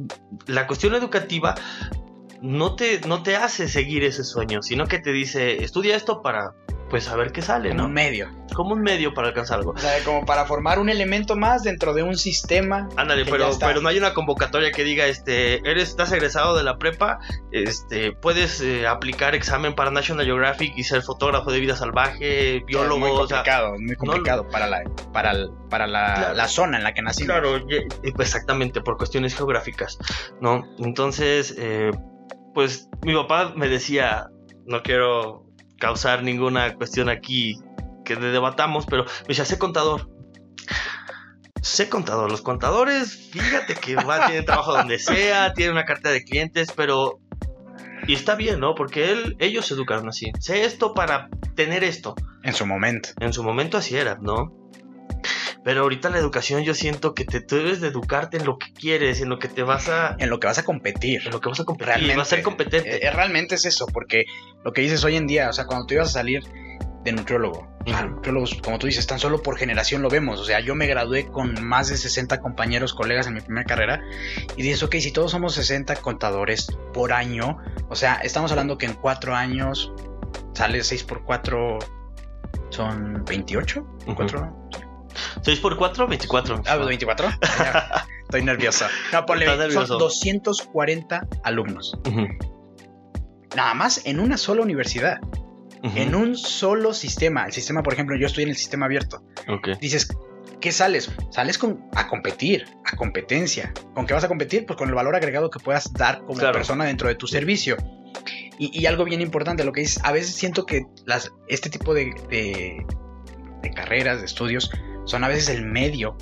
[0.47, 1.55] la cuestión educativa
[2.41, 6.55] no te, no te hace seguir ese sueño, sino que te dice, estudia esto para
[6.89, 7.87] pues saber qué sale, Como ¿no?
[7.87, 8.29] un medio.
[8.55, 9.71] Como un medio para alcanzar algo.
[9.71, 12.89] O sea, como para formar un elemento más dentro de un sistema.
[12.97, 16.77] Ándale, pero, pero no hay una convocatoria que diga, este, eres, estás egresado de la
[16.77, 17.19] prepa,
[17.51, 22.95] este, puedes eh, aplicar examen para National Geographic y ser fotógrafo de vida salvaje, biólogo,
[22.95, 24.81] es muy o sea, complicado, muy complicado para la
[25.13, 26.33] para, el- para la, Claro.
[26.35, 27.27] la zona en la que nacimos.
[27.27, 27.59] Claro,
[28.15, 29.97] pues exactamente, por cuestiones geográficas,
[30.41, 30.65] ¿no?
[30.79, 31.91] Entonces, eh,
[32.53, 34.27] pues mi papá me decía,
[34.65, 35.45] no quiero
[35.79, 37.59] causar ninguna cuestión aquí
[38.05, 40.09] que de- debatamos, pero me decía, sé contador.
[41.61, 46.23] Sé contador, los contadores, fíjate que va, tienen trabajo donde sea, tienen una cartera de
[46.23, 47.19] clientes, pero...
[48.07, 48.75] Y está bien, ¿no?
[48.75, 50.31] Porque él, ellos se educaron así.
[50.39, 52.15] Sé esto para tener esto.
[52.43, 53.09] En su momento.
[53.19, 54.68] En su momento así era, ¿no?
[55.63, 58.71] Pero ahorita la educación yo siento que te tú debes de educarte en lo que
[58.73, 60.15] quieres, en lo que te vas a...
[60.17, 61.21] En lo que vas a competir.
[61.25, 62.17] En lo que vas a competir, Realmente.
[62.17, 62.95] vas a ser competente.
[62.95, 64.23] Eh, eh, realmente es eso, porque
[64.63, 66.43] lo que dices hoy en día, o sea, cuando tú ibas a salir
[67.03, 70.39] de nutriólogo, nutriólogos, como tú dices, tan solo por generación lo vemos.
[70.39, 74.01] O sea, yo me gradué con más de 60 compañeros, colegas en mi primera carrera,
[74.55, 77.57] y dices, ok, si todos somos 60 contadores por año,
[77.89, 79.91] o sea, estamos hablando que en cuatro años
[80.53, 81.79] sale 6 por 4
[82.69, 84.15] son 28, Ujú.
[84.15, 84.69] 4,
[85.41, 86.63] 6 por 4, 24.
[86.67, 87.29] Ah, 24.
[87.41, 88.85] Ya, Estoy nervioso.
[89.11, 91.97] No, ponle, son 240 alumnos.
[93.55, 95.19] Nada más en una sola universidad,
[95.81, 97.45] en un solo sistema.
[97.45, 99.23] El sistema, por ejemplo, yo estoy en el sistema abierto.
[99.47, 99.69] Ok.
[99.81, 100.15] Dices,
[100.61, 101.11] ¿qué sales?
[101.31, 103.73] Sales con, a competir, a competencia.
[103.95, 104.65] ¿Con qué vas a competir?
[104.67, 106.53] Pues con el valor agregado que puedas dar como Claro.
[106.53, 107.77] persona dentro de tu servicio.
[108.59, 111.93] Y, y algo bien importante, lo que dices, a veces siento que las, este tipo
[111.93, 112.85] de, de,
[113.63, 114.69] de carreras, de estudios,
[115.09, 116.17] son a veces el medio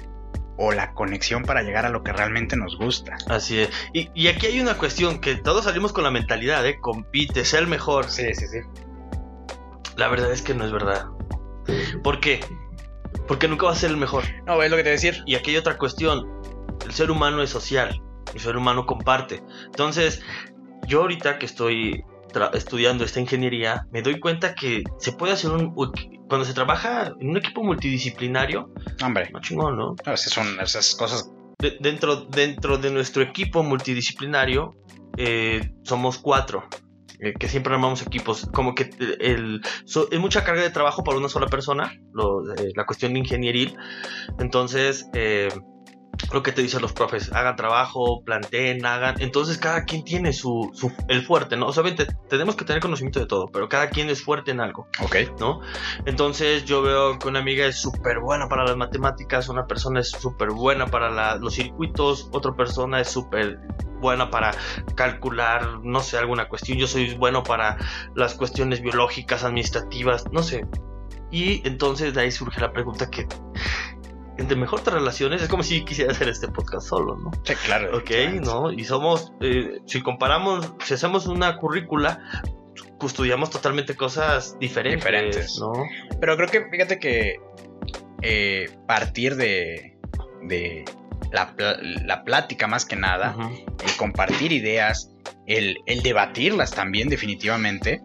[0.57, 3.17] o la conexión para llegar a lo que realmente nos gusta.
[3.27, 3.69] Así es.
[3.93, 6.79] Y, y aquí hay una cuestión que todos salimos con la mentalidad, ¿eh?
[6.79, 8.09] Compite, sé el mejor.
[8.09, 8.59] Sí, sí, sí.
[9.97, 11.05] La verdad es que no es verdad.
[12.03, 12.39] ¿Por qué?
[13.27, 14.23] Porque nunca va a ser el mejor.
[14.45, 15.21] No, es lo que te voy a decir.
[15.25, 16.27] Y aquí hay otra cuestión.
[16.85, 18.01] El ser humano es social.
[18.33, 19.43] El ser humano comparte.
[19.65, 20.21] Entonces,
[20.87, 22.03] yo ahorita que estoy
[22.53, 25.73] estudiando esta ingeniería, me doy cuenta que se puede hacer un...
[26.27, 28.69] Cuando se trabaja en un equipo multidisciplinario,
[29.03, 29.95] Hombre, no chingón, ¿no?
[30.15, 31.31] son esas cosas.
[31.59, 34.75] De- dentro, dentro de nuestro equipo multidisciplinario,
[35.17, 36.63] eh, somos cuatro.
[37.19, 38.45] eh, que siempre armamos equipos.
[38.53, 41.91] Como que el, so- es mucha carga de trabajo para una sola persona.
[42.13, 43.75] lo- eh, la cuestión de ingenieril.
[44.39, 45.51] Entonces, eh,
[46.33, 49.15] lo que te dicen los profes, hagan trabajo, planteen, hagan.
[49.19, 51.67] Entonces cada quien tiene su, su- el fuerte, ¿no?
[51.67, 54.59] O sea, obviamente tenemos que tener conocimiento de todo, pero cada quien es fuerte en
[54.59, 54.87] algo.
[55.01, 55.15] Ok.
[55.39, 55.61] ¿no?
[56.05, 60.09] Entonces yo veo que una amiga es súper buena para las matemáticas, una persona es
[60.09, 63.59] súper buena para la- los circuitos, otra persona es súper
[63.99, 64.51] buena para
[64.95, 67.77] calcular, no sé, alguna cuestión, yo soy bueno para
[68.15, 70.65] las cuestiones biológicas, administrativas, no sé.
[71.31, 73.27] Y entonces de ahí surge la pregunta que
[74.37, 77.31] entre mejor te relaciones es como si quisiera hacer este podcast solo, ¿no?
[77.43, 77.97] Sí, claro.
[77.97, 78.71] Ok, ¿no?
[78.71, 82.21] Y somos, eh, si comparamos, si hacemos una currícula,
[82.97, 85.59] custodiamos totalmente cosas diferentes, Diferentes.
[85.59, 85.73] ¿no?
[86.19, 87.39] Pero creo que, fíjate que
[88.21, 89.97] eh, partir de,
[90.43, 90.85] de
[91.31, 91.53] la,
[92.05, 93.35] la plática más que nada,
[93.83, 95.13] el compartir ideas,
[95.45, 98.01] el, el debatirlas también definitivamente.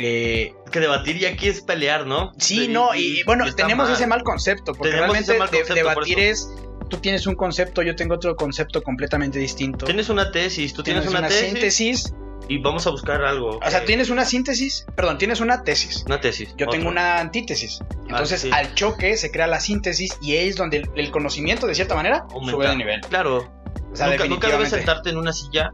[0.00, 2.32] Eh, Que debatir y aquí es pelear, ¿no?
[2.38, 3.96] sí, no, y, bueno, tenemos mal.
[3.96, 6.48] ese mal concepto, porque Tenemos realmente mal concepto, debatir es,
[6.88, 9.86] tú tienes un concepto, yo tengo otro concepto completamente distinto.
[9.86, 12.14] Tienes una tesis, tú tienes, una, tesis, síntesis,
[12.48, 13.58] y vamos a buscar algo.
[13.58, 16.02] o sea, tienes una síntesis, perdón, tienes una tesis.
[16.06, 16.48] una tesis.
[16.56, 16.78] Yo otra.
[16.78, 17.78] tengo una antítesis.
[18.08, 18.50] Entonces, sí.
[18.52, 22.26] al choque se crea la síntesis y es donde el, el conocimiento, de cierta manera,
[22.32, 22.50] Aumenta.
[22.50, 23.00] sube de nivel.
[23.02, 23.52] Claro,
[23.92, 25.72] O sea, nunca, nunca debes sentarte en una silla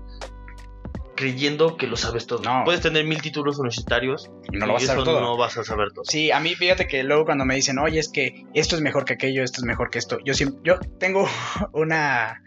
[1.16, 2.40] creyendo que lo sabes todo.
[2.42, 2.62] No.
[2.64, 5.20] Puedes tener mil títulos universitarios Y no lo vas a saber todo.
[5.20, 6.04] no vas a saber todo.
[6.04, 9.04] Sí, a mí fíjate que luego cuando me dicen, oye, es que esto es mejor
[9.04, 11.26] que aquello, esto es mejor que esto, yo siempre, yo tengo
[11.72, 12.42] una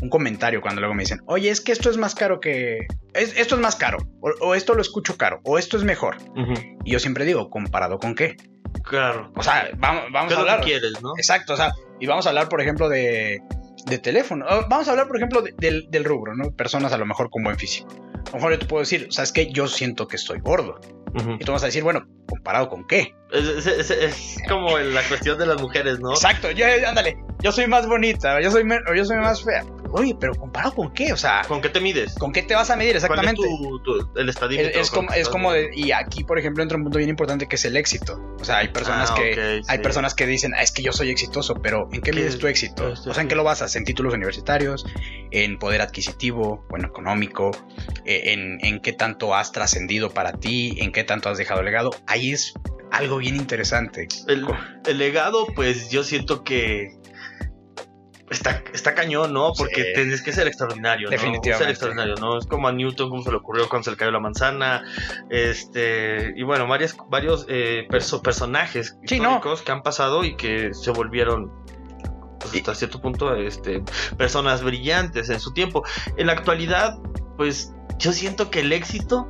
[0.00, 3.36] un comentario cuando luego me dicen, oye, es que esto es más caro que, es-
[3.36, 6.16] esto es más caro, o, o esto lo escucho caro, o esto es mejor.
[6.84, 8.36] Y yo siempre digo, ¿comparado con qué?
[8.84, 9.30] Claro.
[9.36, 10.60] O sea, vamos, vamos ¿Qué a lo hablar.
[10.60, 11.12] que quieres, no?
[11.16, 13.40] Exacto, o sea, y vamos a hablar, por ejemplo, de
[13.86, 14.44] de teléfono.
[14.68, 16.52] Vamos a hablar, por ejemplo, de- del, del rubro, ¿no?
[16.52, 17.88] Personas a lo mejor con buen físico.
[18.26, 19.50] A lo mejor yo te puedo decir, ¿sabes qué?
[19.52, 20.80] Yo siento que estoy gordo.
[21.38, 23.14] Y tú vas a decir, bueno, ¿comparado con qué?
[23.30, 26.12] Es, es- es- es como la cuestión de las mujeres, ¿no?
[26.12, 28.64] Exacto, yo, ándale, yo soy más bonita, yo soy,
[28.96, 29.62] yo soy más fea.
[29.92, 31.12] Oye, pero ¿comparado con qué?
[31.12, 32.14] O sea, ¿Con qué te mides?
[32.18, 33.36] ¿con qué te vas a medir exactamente?
[33.42, 34.80] ¿Cuál es tu, tu- el estadímetro?
[34.80, 37.46] Es, como, que es como de, y aquí, por ejemplo, entra un punto bien importante
[37.46, 38.18] que es el éxito.
[38.40, 39.82] O sea, hay personas Ah, que, ok, hay sí.
[39.82, 42.40] personas que dicen, "Ah, es que yo soy exitoso, pero ¿en qué ¿Qué mides es?
[42.40, 42.88] tu éxito?
[42.92, 43.76] Esto O sea, ¿en qué lo basas?
[43.76, 44.84] ¿En títulos universitarios?
[45.30, 46.64] ¿En poder adquisitivo?
[46.70, 47.50] Bueno, económico?
[48.04, 50.74] eh, ¿En, en qué tanto has trascendido para ti?
[50.78, 51.90] ¿En qué tanto has dejado legado?
[52.06, 52.54] Ahí es
[52.90, 54.08] algo bien interesante.
[54.28, 54.46] El,
[54.86, 56.88] el legado, pues yo siento que
[58.32, 59.52] está, está cañón, ¿no?
[59.56, 59.88] Porque Sí.
[59.94, 61.10] tienes que ser extraordinario, ¿no?
[61.10, 61.64] Definitivamente.
[61.64, 62.38] Ser extraordinario, ¿no?
[62.38, 64.82] Es como a Newton, como se le ocurrió cuando se le cayó la manzana.
[65.30, 69.36] Este, y bueno, varias, varios eh, perso- personajes Sí, ¿no?
[69.36, 71.50] históricos que han pasado y que se volvieron.
[72.40, 73.84] pues, hasta cierto punto, este,
[74.18, 75.84] personas brillantes en su tiempo.
[76.16, 76.98] En la actualidad,
[77.36, 79.28] pues yo siento que el éxito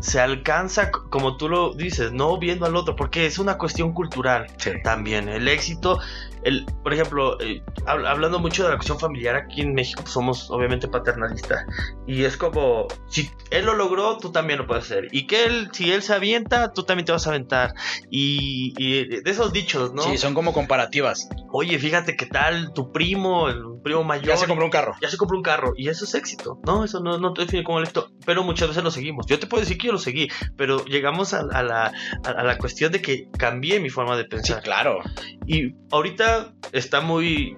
[0.00, 4.48] se alcanza, como tú lo dices, no viendo al otro, porque es una cuestión cultural
[4.82, 5.28] también.
[5.28, 6.00] El éxito,
[6.44, 10.50] el, por ejemplo, eh, hab- hablando mucho de la cuestión familiar, aquí en México somos
[10.50, 11.64] obviamente paternalistas.
[12.06, 15.08] Y es como, si él lo logró, tú también lo puedes hacer.
[15.12, 17.74] Y que él, si él se avienta, tú también te vas a aventar.
[18.10, 20.02] Y, y de esos dichos, ¿no?
[20.02, 21.28] Sí, son como comparativas.
[21.52, 24.26] Oye, fíjate qué tal tu primo, el primo mayor.
[24.26, 24.94] Ya se compró un carro.
[25.00, 26.84] Ya se compró un carro y eso es éxito, ¿no?
[26.84, 29.26] Eso no, no te define como el éxito, pero muchas veces lo seguimos.
[29.26, 31.92] Yo te puedo decir que yo lo seguí, pero llegamos a, a la,
[32.24, 34.62] a, a la cuestión de que cambié mi forma de Sí, pensar.
[34.62, 34.98] claro.
[35.46, 36.31] Y ahorita
[36.72, 37.56] está muy,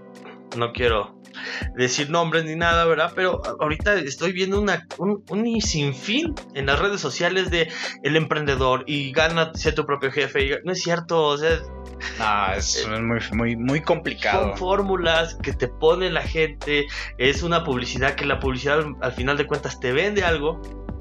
[0.57, 1.15] no quiero
[1.77, 3.13] decir nombres ni nada, ¿verdad?
[3.17, 7.69] Pero ahorita estoy viendo una, un, un sinfín en las redes sociales de
[8.05, 10.45] el emprendedor y gana ser tu propio jefe.
[10.47, 11.59] y- no es cierto, o sea,
[12.19, 14.51] No, es muy, muy, muy complicado.
[14.51, 16.85] son fórmulas que te pone la gente,
[17.19, 20.61] es una publicidad que la publicidad al final de cuentas te vende algo.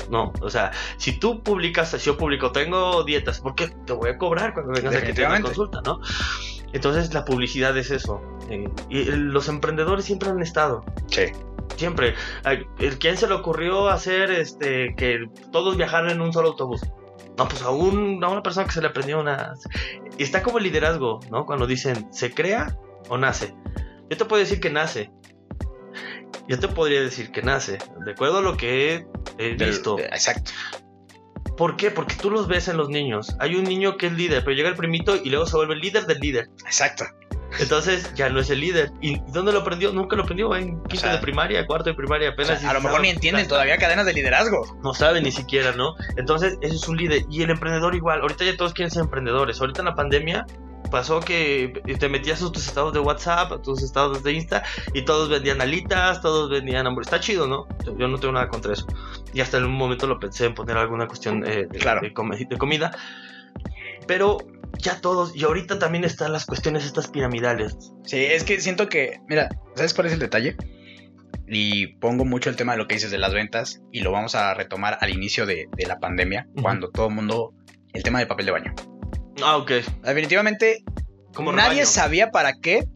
[0.10, 4.10] No, o sea, si tú publicas, si yo publico, tengo dietas, ¿por qué te voy
[4.10, 6.00] a cobrar cuando vengas aquí a consulta, no?
[6.74, 8.22] Entonces la publicidad es eso.
[8.50, 11.28] eh, y los emprendedores siempre han estado, Sí.
[11.78, 12.14] siempre.
[12.44, 16.82] Ay, ¿el- ¿Quién se le ocurrió hacer este que todos viajaran en un solo autobús?
[17.38, 19.54] No, pues a, un- a una persona que se le aprendió una...
[20.18, 21.46] Y está como el liderazgo, ¿no?
[21.46, 22.78] Cuando dicen, ¿se crea
[23.08, 23.56] o nace?
[24.10, 25.10] Yo te puedo decir que nace.
[26.48, 29.06] Yo te podría decir que nace, de acuerdo a lo que
[29.38, 29.98] he, visto.
[30.00, 30.52] Exacto.
[31.58, 31.92] ¿Por qué?
[31.92, 33.36] Porque tú los ves en los niños.
[33.40, 35.82] Hay un niño que es líder, pero llega el primito y luego se vuelve el
[35.82, 36.50] líder del líder.
[36.66, 37.06] Exacto.
[37.60, 38.92] Entonces ya no es el líder.
[39.00, 39.94] ¿Y dónde lo aprendió?
[39.94, 40.56] Nunca lo aprendió.
[40.56, 42.60] En quinto sea, de primaria, cuarto de primaria, O apenas.
[42.60, 44.80] sea, a lo mejor ni entienden todavía cadenas de liderazgo.
[44.84, 45.94] no sabe ni siquiera, ¿no?
[46.18, 47.24] Entonces, ese es un líder.
[47.30, 48.22] Y el emprendedor igual.
[48.22, 49.62] Ahorita ya todos quieren ser emprendedores.
[49.62, 50.46] Ahorita en la pandemia
[50.94, 54.64] pasó que te metías a tus estados de WhatsApp, a tus estados de Insta,
[54.94, 57.14] y todos vendían alitas, todos vendían hamburguesas.
[57.16, 57.68] Está chido, ¿no?
[57.98, 58.86] Yo no tengo nada contra eso.
[59.34, 62.02] Y hasta en un momento lo pensé en poner alguna cuestión eh, de, Claro.
[62.02, 62.96] de comi- de comida.
[64.08, 64.38] Pero
[64.78, 67.76] ya todos, y ahorita también están las cuestiones estas piramidales.
[68.06, 70.56] Sí, es que siento que, mira, ¿sabes cuál es el detalle?
[71.48, 74.36] Y pongo mucho el tema de lo que dices de las ventas y lo vamos
[74.36, 76.62] a retomar al inicio de, de la pandemia, Ujú.
[76.64, 77.54] cuando todo el mundo,
[77.94, 78.76] el tema de papel de baño.
[79.44, 79.72] Ah, ok.
[80.04, 80.84] Definitivamente
[81.34, 81.86] Como nadie rebaño.
[81.88, 82.88] sabía para qué,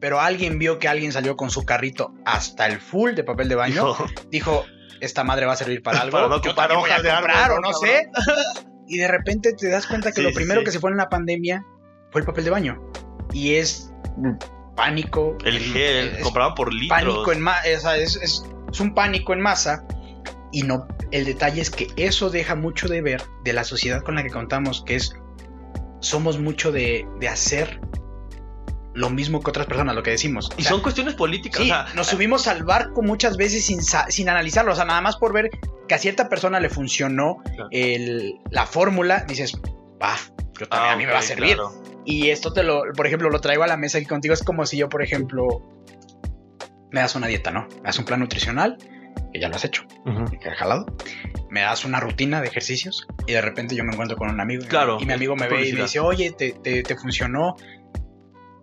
[0.00, 3.54] pero alguien vio que alguien salió con su carrito hasta el full de papel de
[3.54, 3.86] baño.
[3.86, 4.64] Dijo, Dijo,
[5.00, 6.12] esta madre va a servir para algo.
[6.12, 8.08] Para no ocupar voy a de árbol, comprar o ¿no, sé.
[8.86, 10.66] Y de repente te das cuenta que Sí, lo primero sí.
[10.66, 11.64] que se fue en la pandemia
[12.10, 12.82] fue el papel de baño.
[13.32, 13.90] Y es
[14.76, 15.38] pánico.
[15.44, 17.00] el gel, es compraban por litros.
[17.00, 19.86] pánico en masa, es, es- es un pánico en masa.
[20.52, 24.14] Y no, el detalle es que eso deja mucho de ver de la sociedad con
[24.16, 25.14] la que contamos, que es,
[26.04, 27.80] somos mucho de, de hacer
[28.94, 30.48] lo mismo que otras personas, lo que decimos.
[30.50, 31.62] O Y sea, son cuestiones políticas.
[31.62, 35.00] sí, o sea, nos subimos al barco muchas veces sin, sin analizarlo, o sea, nada
[35.00, 35.50] más por ver
[35.88, 37.68] que a cierta persona le funcionó Claro.
[37.72, 39.52] el- la fórmula, dices,
[40.00, 40.14] va,
[40.60, 41.54] yo también, ah, a mí me va a servir.
[41.56, 41.72] claro.
[42.06, 44.34] Y esto te lo, por ejemplo, lo traigo a la mesa aquí contigo.
[44.34, 45.62] Es como si yo, por ejemplo,
[46.92, 47.66] me das una dieta, ¿no?
[47.76, 48.76] Me das un plan nutricional,
[49.34, 50.24] que ya lo has hecho, Ujú.
[50.40, 50.86] que has jalado.
[51.50, 54.62] Me das una rutina de ejercicios y de repente yo me encuentro con un amigo.
[54.64, 57.56] y- Claro, Y mi amigo me ve y me dice, oye, te, te- te funcionó.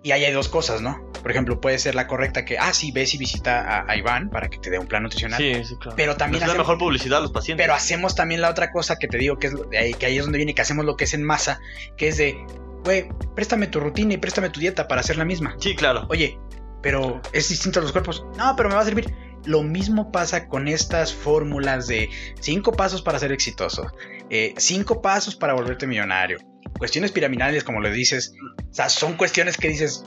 [0.04, 1.12] Y ahí hay dos cosas, ¿no?
[1.22, 4.30] Por ejemplo, puede ser la correcta que, ah, sí, ves y visita a, a Iván
[4.32, 5.38] para que te dé un plan nutricional.
[5.40, 5.96] Sí, sí, claro.
[5.96, 7.64] Pero también es la mejor publicidad a los pacientes.
[7.64, 10.06] pero hacemos también la otra cosa que te digo que es lo- de ahí, que
[10.08, 11.60] ahí es donde viene que hacemos lo que es en masa,
[11.98, 12.36] que es de,
[12.84, 15.54] güey, préstame tu rutina y préstame tu dieta para hacer la misma.
[15.60, 16.08] Sí, claro.
[16.10, 16.40] Oye,
[16.82, 18.26] pero es distinto a los cuerpos.
[18.38, 19.14] No, pero me va a servir.
[19.46, 23.88] Lo mismo pasa con estas fórmulas de cinco pasos para ser exitoso,
[24.30, 26.38] eh, cinco pasos para volverte millonario,
[26.78, 28.34] cuestiones piramidales, como le dices.
[28.70, 30.04] O sea, son cuestiones que dices.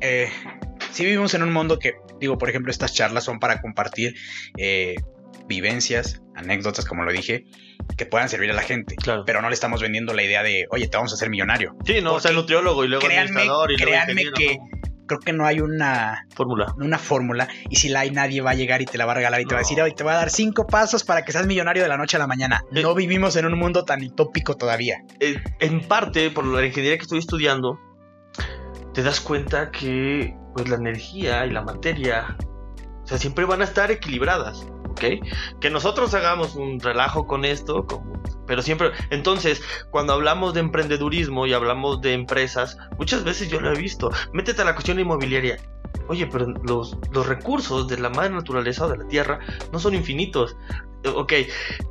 [0.00, 0.28] Eh,
[0.92, 4.14] sí vivimos en un mundo que digo, por ejemplo, estas charlas son para compartir
[4.58, 4.96] eh,
[5.46, 7.44] vivencias, anécdotas, como lo dije,
[7.96, 8.94] que puedan servir a la gente.
[8.96, 9.24] Claro.
[9.26, 11.74] Pero no le estamos vendiendo la idea de, oye, te vamos a hacer millonario.
[11.84, 14.91] Sí, no, o sea, nutriólogo y luego créanme- administrador y luego créanme ingeniero, que- ¿no?
[15.06, 16.74] Creo que no hay una, Fórmula.
[16.78, 19.16] una fórmula y si la hay nadie va a llegar y te la va a
[19.16, 21.32] regalar y te va a decir, oye, te va a dar cinco pasos para que
[21.32, 22.62] seas millonario de la noche a la mañana.
[22.72, 22.82] Eh.
[22.82, 25.02] No vivimos en un mundo tan utópico todavía.
[25.20, 27.78] Eh, en parte, por la ingeniería que estoy estudiando,
[28.94, 32.36] te das cuenta que pues la energía y la materia,
[33.02, 34.66] o sea, siempre van a estar equilibradas,
[35.60, 37.86] Que nosotros hagamos un relajo con esto,
[38.46, 43.72] pero siempre, entonces, cuando hablamos de emprendedurismo y hablamos de empresas, muchas veces yo lo
[43.72, 45.56] he visto, métete a la cuestión inmobiliaria.
[46.08, 49.40] Oye, pero los, los recursos de la madre naturaleza o de la tierra
[49.72, 50.56] no son infinitos.
[51.04, 51.32] Ok,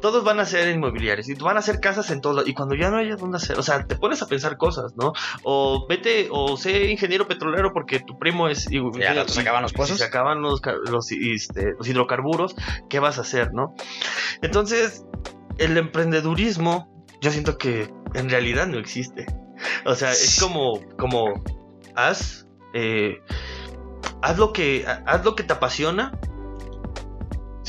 [0.02, 2.90] todos van a ser inmobiliarios y van a ser casas en todo y cuando ya
[2.90, 5.12] no haya dónde hacer, o sea, te pones a pensar cosas, ¿no?
[5.44, 9.42] O vete o sé ingeniero petrolero porque tu primo es y, Y al rato se
[9.42, 9.98] acaban los pozos.
[9.98, 12.56] Se acaban los, los, este, los hidrocarburos,
[12.90, 13.76] ¿qué vas a hacer, no?
[14.42, 15.04] Entonces,
[15.58, 19.26] el emprendedurismo, yo siento que en realidad no existe.
[19.86, 21.44] O sea, es como, como
[21.96, 23.22] haz, eh,
[24.22, 26.12] haz lo que, haz lo que te apasiona.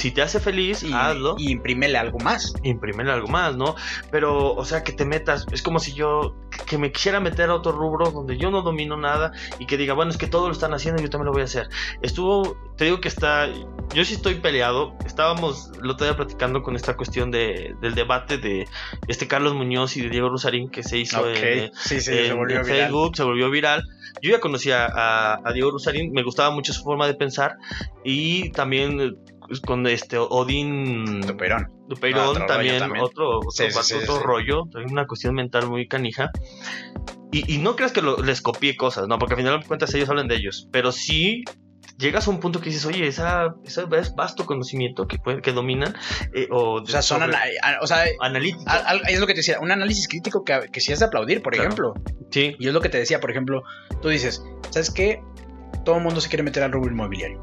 [0.03, 2.55] Si te hace feliz, Y, hazlo y imprímele algo más.
[2.64, 3.76] imprimir algo más, ¿no?
[4.11, 6.34] Pero, o sea, que te metas, es como si yo,
[6.66, 9.30] que me quisiera meter a otro rubro donde yo no domino nada
[9.61, 11.42] y que diga, bueno, es que todo lo están haciendo y yo también lo voy
[11.42, 11.68] a hacer.
[12.03, 13.46] Estuvo, te digo que está,
[13.92, 18.38] yo sí estoy peleado, estábamos el otro día platicando con esta cuestión de, del debate
[18.38, 18.66] de
[19.07, 22.26] este Carlos Muñoz y de Diego Rosarín que se hizo Ok, en, sí, sí, en-
[22.26, 22.80] se volvió en viral.
[22.80, 23.84] Facebook, se volvió viral.
[24.20, 27.57] Yo ya conocía a, a Diego Rosarín, me gustaba mucho su forma de pensar
[28.05, 29.12] y también eh,
[29.61, 31.68] con este Odín Tuperón.
[31.88, 33.05] Dupeirón Otro rollo también, también.
[33.05, 34.22] otro, otro, Sí, vato, sí, otro sí.
[34.24, 36.30] rollo, una cuestión mental muy canija.
[37.30, 39.18] Y, y no creas que lo- les copié cosas, ¿no?
[39.18, 40.68] Porque al final de cuentas ellos hablan de ellos.
[40.70, 41.44] Pero sí
[41.98, 45.53] llegas a un punto que dices, oye, esa, esa es vasto conocimiento que, puede- que
[45.53, 45.94] dominan.
[46.34, 47.40] eh, o, O sea, son ana-
[47.80, 48.62] o sea, analítico.
[48.66, 51.07] al- al- es lo que te decía, un análisis crítico que, que sí es de
[51.07, 51.68] aplaudir, por Claro.
[51.68, 51.94] ejemplo.
[52.30, 53.62] sí, Y es lo que te decía, por ejemplo,
[54.00, 55.20] tú dices, ¿sabes qué?
[55.84, 57.42] Todo el mundo se quiere meter al rubro inmobiliario.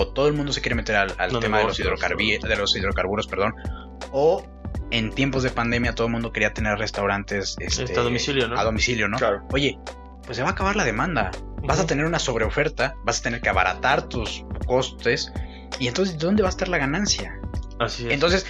[0.00, 2.56] O todo el mundo se quiere meter al, al tema de los, negocios, hidrocarbi- de
[2.56, 3.52] los hidrocarburos, perdón.
[4.12, 4.46] O
[4.90, 8.58] en tiempos de pandemia todo el mundo quería tener restaurantes este, Este, a domicilio, ¿no?
[8.58, 9.18] a domicilio, ¿no?
[9.18, 9.46] Claro.
[9.52, 9.76] Oye,
[10.24, 11.30] pues se va a acabar la demanda.
[11.64, 15.32] Vas a tener una sobreoferta, vas a tener que abaratar tus costes.
[15.80, 17.38] Y entonces, ¿dónde va a estar la ganancia?
[17.80, 18.12] Así es.
[18.12, 18.46] Entonces,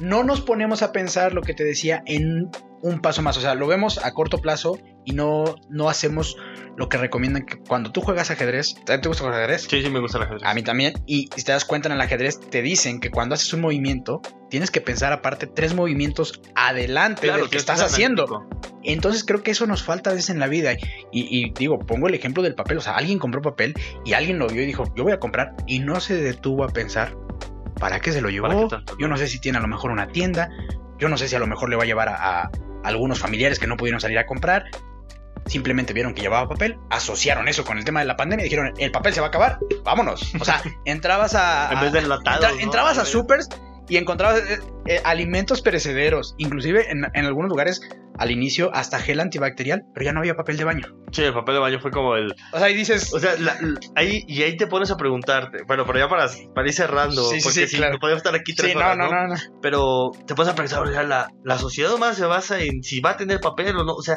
[0.00, 2.50] no nos ponemos a pensar lo que te decía en
[2.82, 3.36] un paso más.
[3.36, 6.36] O sea, lo vemos a corto plazo y no, no hacemos
[6.76, 9.62] lo que recomiendan que cuando tú juegas ajedrez, ¿te gusta jugar ajedrez?
[9.62, 10.42] sí, sí, me gusta la ajedrez.
[10.44, 10.94] A mí también.
[11.06, 14.20] Y si te das cuenta en el ajedrez, te dicen que cuando haces un movimiento,
[14.50, 18.46] tienes que pensar aparte tres movimientos adelante Claro, del que estás ser haciendo.
[18.82, 20.72] Entonces creo que eso nos falta a veces en la vida.
[20.72, 20.80] Y,
[21.12, 22.78] y digo, pongo el ejemplo del papel.
[22.78, 23.74] O sea, alguien compró papel
[24.04, 25.54] y alguien lo vio y dijo, yo voy a comprar.
[25.66, 27.16] Y no se detuvo a pensar,
[27.78, 28.68] ¿para qué se lo llevó?
[28.98, 30.50] Yo no sé si tiene a lo mejor una tienda.
[30.98, 32.50] Yo no sé si a lo mejor le va a llevar a, a
[32.82, 34.66] algunos familiares que no pudieron salir a comprar.
[35.46, 38.72] Simplemente vieron que llevaba papel, asociaron eso con el tema de la pandemia y dijeron,
[38.78, 40.34] el papel se va a acabar, vámonos.
[40.40, 41.70] O sea, entrabas a...
[41.72, 42.60] En vez de enlatados, entra- ¿no?
[42.62, 43.48] entrabas a supers
[43.88, 47.82] y encontrabas eh, eh, alimentos perecederos, inclusive en, en algunos lugares
[48.16, 50.86] al inicio hasta gel antibacterial, pero ya no había papel de baño.
[51.12, 53.60] Sí, el papel de baño fue como el, O sea, ahí dices, O sea, la-
[53.60, 55.64] la- ahí, y ahí te pones a preguntarte.
[55.66, 57.92] Bueno, pero ya para, para ir cerrando, Sí, sí, porque sí, si claro.
[57.94, 59.40] no podemos estar aquí tres sí, horas, no, no, no, no.
[59.60, 63.00] Pero te pones a pensar, o sea, la, la sociedad humana se basa en si
[63.00, 63.92] va a tener papel o no.
[63.94, 64.16] O sea,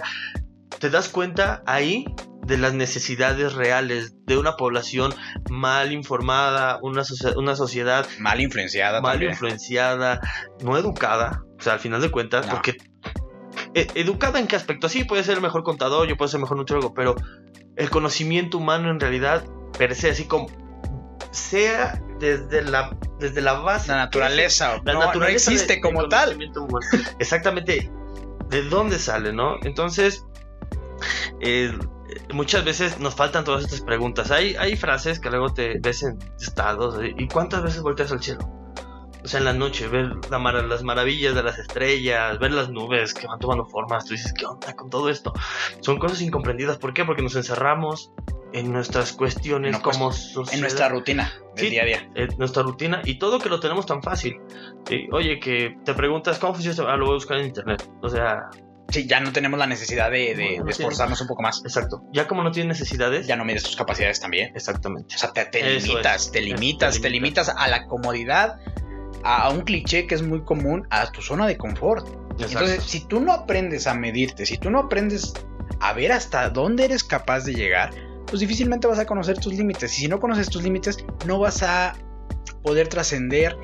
[0.79, 2.05] te das cuenta ahí
[2.45, 5.13] de las necesidades reales de una población
[5.49, 7.03] mal informada, una,
[7.35, 9.31] una sociedad Mal influenciada mal también.
[9.31, 10.21] influenciada,
[10.63, 12.53] no educada, o sea, al final de cuentas, No.
[12.53, 12.77] porque
[13.73, 16.57] eh, educada en qué aspecto, sí, puede ser el mejor contador, yo puedo ser mejor
[16.57, 17.15] nutriólogo, pero
[17.75, 19.43] el conocimiento humano en realidad,
[19.77, 20.47] per se, así como
[21.31, 23.89] sea desde la, desde la base.
[23.89, 26.37] La naturaleza, La no, naturaleza no existe como tal.
[27.19, 27.91] Exactamente,
[28.49, 29.57] ¿de dónde sale, no?
[29.63, 30.23] Entonces,
[31.41, 31.71] eh,
[32.33, 34.31] muchas veces nos faltan todas estas preguntas.
[34.31, 38.21] Hay, hay frases que luego te ves en estados, eh, ¿y cuántas veces volteas al
[38.21, 38.41] cielo?
[39.23, 43.13] O sea, en la noche, ver la las maravillas de las estrellas, ver las nubes
[43.13, 45.33] que van tomando formas, tú dices, ¿qué onda con todo esto?
[45.81, 46.77] Son cosas incomprendidas.
[46.77, 47.03] ¿Por qué?
[47.03, 48.11] Porque nos encerramos
[48.53, 51.69] en nuestras cuestiones No, pues, como sociedad En nuestra rutina del Sí.
[51.71, 52.09] día a día.
[52.15, 54.39] eh, nuestra rutina y todo que lo tenemos tan fácil.
[54.87, 56.93] Sí, Oye, que te preguntas cómo funciona?
[56.93, 57.83] Ah, lo voy a buscar en internet.
[58.01, 58.49] O sea,
[58.89, 61.61] Sí, ya no tenemos la necesidad de, de- No, de esforzarnos un poco más.
[61.65, 62.03] exacto.
[62.13, 64.55] Ya como no tienes necesidades, Ya no mides tus capacidades también.
[64.55, 65.15] exactamente.
[65.15, 68.59] O sea, te, te Eso limitas, te limitas, te te limitas a la comodidad,
[69.23, 72.07] a, a un cliché que es muy común, a tu zona de confort.
[72.07, 72.45] Exacto.
[72.65, 75.33] Entonces, si tú no aprendes a medirte, si tú no aprendes
[75.81, 77.91] a ver hasta dónde eres capaz de llegar,
[78.27, 79.97] pues difícilmente vas a conocer tus límites.
[79.97, 81.93] Y si no conoces tus límites, no vas a
[82.63, 83.55] poder trascender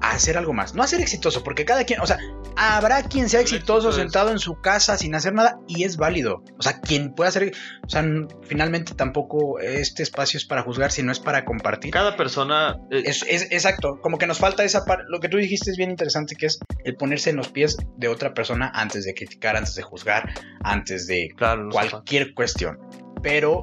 [0.00, 0.74] a hacer algo más.
[0.74, 2.18] No a ser exitoso, porque cada quien, o sea,
[2.56, 6.42] habrá quien sea exitoso sentado en su casa sin hacer nada y es válido.
[6.58, 7.52] O sea, quien pueda hacer,
[7.84, 8.04] o sea,
[8.42, 11.92] finalmente tampoco este espacio es para juzgar, sino es para compartir.
[11.92, 12.78] Cada persona...
[12.90, 15.90] Eh, es, exacto, como que nos falta esa parte, lo que tú dijiste es bien
[15.90, 19.74] interesante, que es el ponerse en los pies de otra persona antes de criticar, antes
[19.74, 21.30] de juzgar, antes de
[21.70, 22.78] cualquier cuestión.
[23.22, 23.62] Pero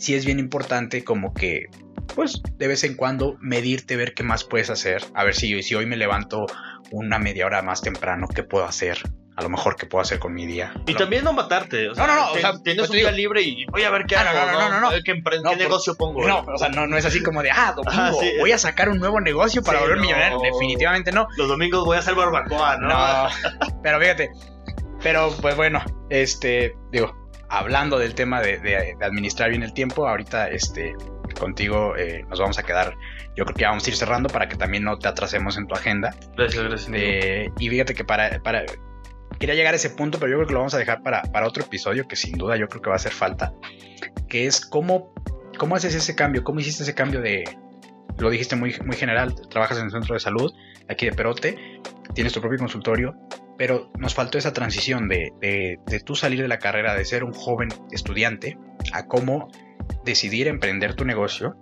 [0.00, 1.66] sí es bien importante como que
[2.14, 5.04] pues de vez en cuando medirte, ver qué más puedes hacer.
[5.14, 6.46] A ver si, si hoy me levanto
[6.90, 8.98] una media hora más temprano, ¿qué puedo hacer?
[9.36, 10.74] A lo mejor qué puedo hacer con mi día.
[10.86, 11.86] Y también no matarte.
[11.88, 12.32] no, no, no.
[12.32, 14.52] o sea, tienes pues un día libre y voy a ver qué ah, hago.
[14.52, 14.88] No, no, no, no.
[14.88, 15.14] A ver qué,
[15.56, 16.26] negocio pongo.
[16.26, 18.98] No, o sea, no, no es así como de, ah, domingo, voy a sacar un
[18.98, 20.40] nuevo negocio para volver millonario.
[20.40, 21.26] Definitivamente no.
[21.36, 22.88] Los domingos voy a hacer barbacoa, ¿no?
[22.88, 23.28] No,
[23.82, 24.30] pero fíjate.
[25.02, 27.14] Pero pues bueno, este, digo,
[27.48, 30.94] hablando del tema de, de administrar bien el tiempo, ahorita este,
[31.34, 32.94] contigo eh, nos vamos a quedar.
[33.36, 35.74] Yo creo que vamos a ir cerrando para que también no te atrasemos en tu
[35.74, 36.14] agenda.
[36.36, 36.90] Gracias, gracias.
[36.94, 38.64] Eh, y fíjate que para, para.
[39.38, 41.46] Quería llegar a ese punto, pero yo creo que lo vamos a dejar para, para
[41.46, 43.52] otro episodio que sin duda yo creo que va a hacer falta.
[44.28, 45.14] Que es cómo,
[45.58, 47.44] cómo haces ese cambio, cómo hiciste ese cambio de.
[48.18, 50.52] Lo dijiste muy, muy general, trabajas en el centro de salud
[50.90, 51.80] aquí de Perote,
[52.14, 53.14] tienes tu propio consultorio,
[53.56, 57.24] pero nos faltó esa transición de, de, de tú salir de la carrera, de ser
[57.24, 58.58] un joven estudiante,
[58.92, 59.48] a cómo
[60.04, 61.56] decidir emprender tu negocio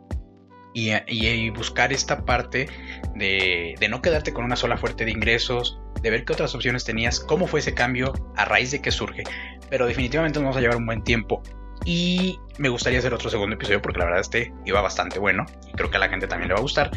[0.75, 2.69] y, buscar esta parte
[3.15, 7.21] de, no quedarte con una sola fuente de ingresos, de ver qué otras opciones tenías,
[7.21, 9.25] cómo fue ese cambio, a raíz de qué surge.
[9.71, 11.43] Pero definitivamente nos vamos a llevar un buen tiempo.
[11.85, 15.73] Y me gustaría hacer otro segundo episodio porque la verdad este iba bastante bueno y
[15.73, 16.91] creo que a la gente también le va a gustar.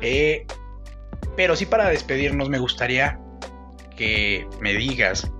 [0.00, 0.46] Eh,
[1.36, 3.18] pero sí para despedirnos me gustaría
[3.96, 5.30] que me digas,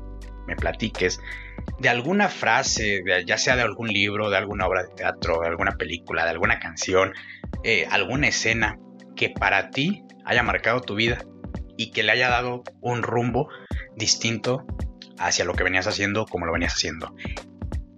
[0.47, 1.21] me platiques
[1.79, 5.73] de alguna frase, ya sea de algún libro, de alguna obra de teatro, de alguna
[5.73, 7.13] película, de alguna canción,
[7.63, 8.79] eh, alguna escena
[9.17, 11.25] que para ti haya marcado tu vida
[11.77, 13.49] y que le haya dado un rumbo
[13.97, 14.65] distinto
[15.19, 17.15] hacia lo que venías haciendo como lo venías haciendo.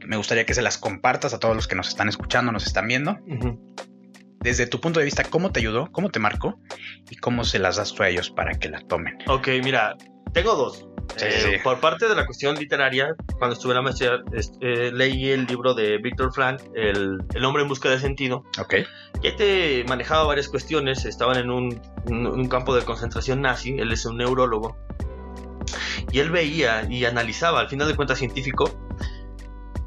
[0.07, 2.87] Me gustaría que se las compartas a todos los que nos están escuchando, nos están
[2.87, 3.19] viendo.
[4.41, 5.91] Desde tu punto de vista, ¿cómo te ayudó?
[5.91, 6.61] ¿Cómo te marcó?
[7.11, 9.19] ¿Y cómo se las das tú a ellos para que la tomen?
[9.27, 9.97] Ok, mira,
[10.33, 10.87] tengo dos.
[11.21, 14.23] Eh, por parte de la cuestión literaria, cuando estuve en la maestría,
[14.61, 18.45] eh, leí el libro de Víctor Frank, el, hombre en busca de sentido.
[18.59, 18.75] Ok.
[19.23, 21.05] Que te manejaba varias cuestiones.
[21.05, 23.77] Estaban en un, campo de concentración nazi.
[23.79, 24.77] Él es un neurólogo.
[26.13, 28.71] Y él veía y analizaba, al final de cuentas científico,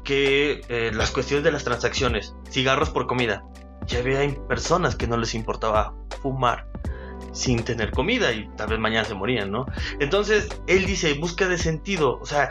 [0.04, 3.44] que eh, las cuestiones de las transacciones, cigarros por comida,
[3.86, 6.69] ya había personas que no les importaba fumar
[7.32, 9.66] sin tener comida y tal vez mañana se morían, ¿no?
[9.98, 12.50] Entonces, él dice, busca de sentido, o sea,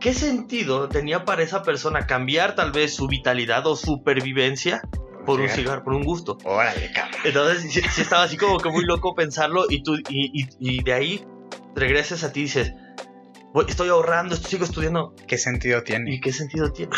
[0.00, 4.82] ¿qué sentido tenía para esa persona cambiar tal vez su vitalidad o supervivencia
[5.26, 6.38] por un cigarro, por un gusto?
[6.44, 7.20] Órale, cabrón.
[7.24, 11.24] Entonces, sí, estaba así como que muy loco pensarlo y tú, y, de ahí
[11.74, 12.72] regresas a ti y dices,
[13.66, 15.14] estoy ahorrando, sigo estudiando.
[15.26, 16.14] ¿Qué sentido tiene?
[16.14, 16.92] ¿Y qué sentido tiene?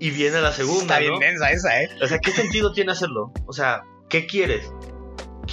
[0.00, 0.98] Y viene la segunda.
[0.98, 1.88] Está bien densa esa, ¿eh?
[2.02, 3.32] O sea, ¿qué sentido tiene hacerlo?
[3.46, 4.70] O sea, ¿qué quieres?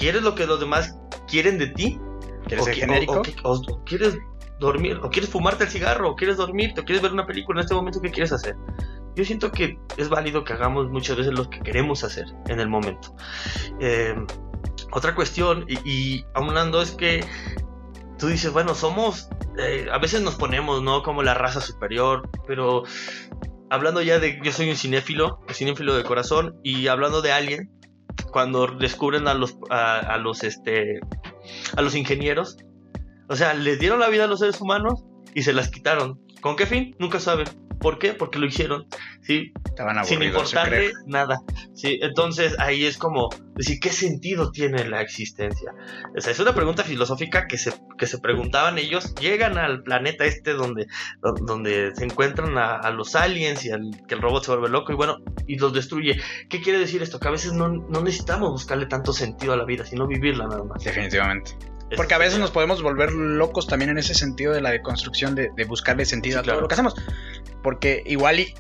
[0.02, 0.98] ¿Quieres lo que los demás
[1.28, 2.00] quieren de ti?
[2.48, 3.22] ¿Quieres ser genérico?
[3.44, 4.18] O, quieres
[4.60, 7.66] dormir, o quieres fumarte el cigarro, o quieres dormirte, o quieres ver una película en
[7.66, 8.56] este momento, ¿qué quieres hacer?
[9.16, 12.68] Yo siento que es válido que hagamos muchas veces lo que queremos hacer en el
[12.68, 13.16] momento.
[13.80, 14.16] Eh,
[14.92, 17.24] otra cuestión, y, y aunando es que
[18.18, 19.30] tú dices, bueno, somos,
[19.60, 21.04] eh, a veces nos ponemos, ¿no?
[21.04, 22.86] Como la raza superior, pero
[23.70, 27.81] hablando ya de, yo soy un cinéfilo, un cinéfilo de corazón, y hablando de alguien
[28.24, 31.00] cuando descubren a los, a, los, este,
[31.76, 32.58] a los ingenieros.
[33.30, 35.04] O sea, les dieron la vida a los seres humanos
[35.34, 36.20] y se las quitaron.
[36.42, 36.96] ¿Con qué fin?
[37.00, 37.48] Nunca saben.
[37.80, 38.14] ¿Por qué?
[38.14, 38.86] Porque lo hicieron,
[39.22, 39.54] ¿sí?
[40.04, 41.42] Sin importarle nada,
[41.74, 42.00] ¿sí?
[42.02, 45.74] Entonces ahí es como decir, ¿qué sentido tiene la existencia?
[46.16, 49.14] O sea, es una pregunta filosófica que se, que se preguntaban ellos.
[49.16, 50.88] Llegan al planeta este donde,
[51.22, 54.96] donde se encuentran a, los aliens y al, que el robot se vuelve loco y
[54.96, 55.18] bueno,
[55.48, 56.20] y los destruye.
[56.50, 57.20] ¿Qué quiere decir esto?
[57.20, 60.64] Que a veces no, no necesitamos buscarle tanto sentido a la vida, sino vivirla nada
[60.64, 60.84] más.
[60.84, 61.56] Definitivamente.
[61.96, 65.50] Porque a veces nos podemos volver locos también en ese sentido de la deconstrucción, de,
[65.56, 66.96] de buscarle sentido a todo lo que hacemos.
[67.62, 68.54] Porque igual y,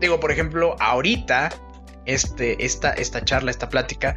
[0.00, 1.50] digo, por ejemplo, ahorita,
[2.06, 4.16] este, esta, esta charla, esta plática,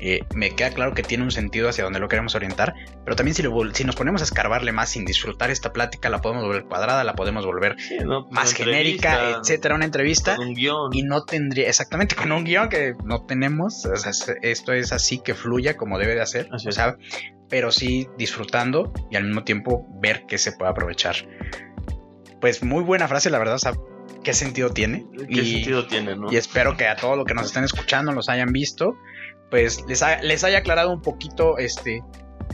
[0.00, 2.74] eh, me queda claro que tiene un sentido hacia donde lo queremos orientar,
[3.04, 3.42] pero también si,
[3.74, 7.14] si, nos ponemos a escarbarle más sin disfrutar esta plática, la podemos volver cuadrada, la
[7.14, 10.36] podemos volver pues, más genérica, etcétera, una entrevista.
[10.38, 10.90] un guion.
[10.92, 13.88] Y no tendría, exactamente, con un guion que no tenemos,
[14.42, 16.96] esto es así que fluya como debe de hacer, o sea,
[17.48, 21.14] pero sí disfrutando y al mismo tiempo ver que se puede aprovechar.
[22.40, 23.58] Pues muy buena frase, la verdad,
[24.22, 25.06] qué sentido tiene.
[25.28, 26.32] ¿Qué y, sentido tiene, no?
[26.32, 28.94] y espero que a todos los que nos estén escuchando los hayan visto,
[29.50, 32.02] pues les, ha- les haya aclarado un poquito este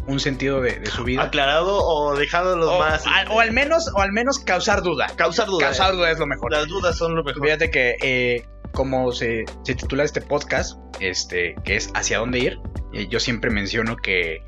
[0.07, 1.23] un sentido de, de su vida.
[1.23, 3.05] ¿Aclarado o dejado los más?
[3.07, 5.09] al- o al menos, o al menos causar duda.
[5.17, 5.77] causar dudas.
[5.77, 6.53] Causar duda es lo mejor.
[6.53, 7.43] Las dudas son lo mejor.
[7.45, 12.59] Fíjate que eh, como se, se titula este podcast, este, que es hacia dónde ir,
[12.93, 14.39] eh, yo siempre menciono que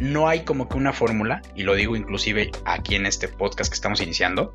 [0.00, 3.74] no hay como que una fórmula, y lo digo inclusive aquí en este podcast que
[3.74, 4.54] estamos iniciando.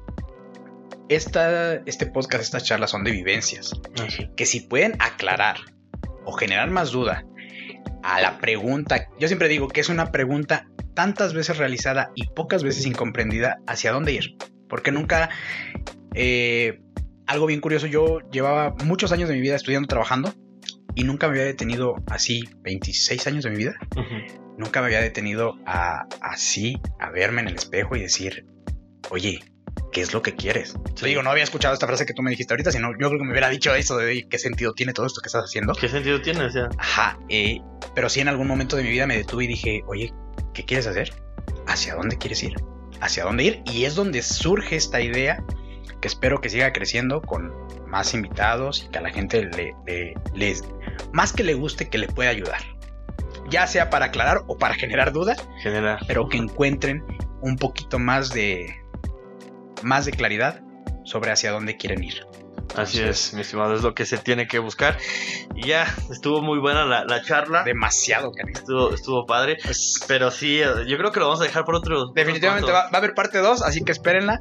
[1.09, 3.73] Esta, este podcast, estas charlas son de vivencias,
[4.03, 4.29] Así.
[4.35, 5.57] que si pueden aclarar
[6.25, 7.25] o generar más duda
[8.03, 12.63] a la pregunta, yo siempre digo que es una pregunta tantas veces realizada y pocas
[12.63, 14.37] veces incomprendida hacia dónde ir,
[14.69, 15.29] porque nunca...
[16.13, 16.79] eh,
[17.25, 20.33] algo bien curioso, yo llevaba muchos años de mi vida estudiando, trabajando,
[20.93, 23.75] y nunca me había detenido así, 26 años de mi vida,
[24.57, 28.45] nunca me había detenido a así, a verme en el espejo y decir,
[29.09, 29.39] oye,
[29.91, 30.75] ¿qué es lo que quieres?
[30.99, 33.19] Te digo, no había escuchado esta frase que tú me dijiste ahorita, sino yo creo
[33.19, 35.73] que me hubiera dicho eso de "Oye, qué sentido tiene todo esto que estás haciendo.
[35.73, 36.45] ¿Qué sentido tiene?
[36.45, 37.59] O sea, Ajá, eh,
[37.95, 40.13] pero sí en algún momento de mi vida me detuve y dije, oye,
[40.53, 41.13] ¿qué quieres hacer?
[41.67, 42.55] ¿Hacia dónde quieres ir?
[43.01, 43.61] ¿Hacia dónde ir?
[43.65, 45.43] Y es donde surge esta idea
[46.01, 47.53] que espero que siga creciendo con
[47.87, 50.63] más invitados y que a la gente le, le- les,
[51.11, 52.61] más que le guste, que le pueda ayudar.
[53.49, 55.99] Ya sea para aclarar o para generar dudas, generar.
[56.07, 57.03] pero que encuentren
[57.41, 58.73] un poquito más de,
[59.83, 60.61] más de claridad
[61.03, 62.25] sobre hacia dónde quieren ir.
[62.75, 64.97] Así Entonces- es, mi estimado, es lo que se tiene que buscar.
[65.55, 67.63] Y ya, estuvo muy buena la, la charla.
[67.63, 68.57] Demasiado, cariño.
[68.57, 69.57] Estuvo, estuvo padre.
[69.63, 72.07] Pues, Pero sí, eh, yo creo que lo vamos a dejar por otro.
[72.15, 74.39] Definitivamente va, va a haber parte 2, así que espérenla.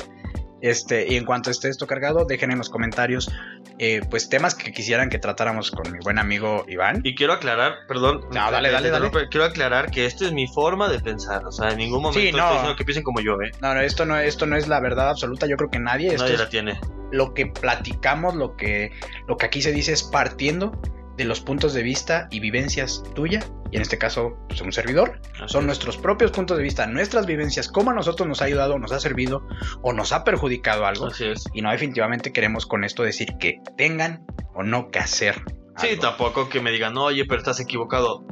[0.62, 3.30] Este, y en cuanto esté esto cargado, dejen en los comentarios
[3.79, 7.01] eh, pues temas que quisieran que tratáramos con mi buen amigo Iván.
[7.05, 8.20] Y quiero aclarar, perdón.
[8.33, 9.11] No, dale, te- dale, dale.
[9.31, 11.45] Quiero aclarar que esto es mi forma de pensar.
[11.47, 12.51] O sea, en ningún momento Sí, estoy no.
[12.53, 13.51] diciendo que piensen como yo, ¿eh?
[13.61, 16.23] No, no, esto no, esto no es la verdad absoluta, yo creo que nadie, esto
[16.23, 16.81] Nadie es la tiene.
[17.11, 18.93] lo que platicamos, lo que,
[19.27, 20.73] lo que aquí se dice es partiendo
[21.17, 23.41] de los puntos de vista y vivencias tuya,
[23.71, 25.67] y en este caso, pues, un servidor, Así son es.
[25.67, 29.01] nuestros propios puntos de vista, nuestras vivencias, cómo a nosotros nos ha ayudado, nos ha
[29.01, 29.47] servido
[29.83, 31.07] o nos ha perjudicado algo.
[31.07, 31.45] Así es.
[31.53, 35.43] Y no definitivamente queremos con esto decir que tengan o no que hacer.
[35.79, 36.03] Sí, algo.
[36.03, 38.27] tampoco que me digan, oye, pero estás equivocado.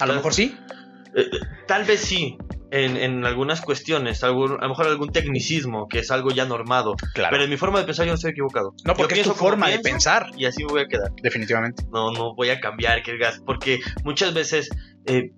[0.00, 0.56] A lo mejor sí.
[1.14, 2.36] Eh, eh, tal vez sí,
[2.70, 6.94] en, en algunas cuestiones, algún- a lo mejor algún tecnicismo que es algo ya normado.
[7.14, 7.30] Claro.
[7.32, 8.74] Pero en mi forma de pensar yo no estoy equivocado.
[8.84, 10.26] no, Yo porque es tu forma de pensar.
[10.36, 11.10] Y así me voy a quedar.
[11.22, 11.84] Definitivamente.
[11.92, 14.70] No, no voy a cambiar, que porque muchas veces
[15.06, 15.32] eh,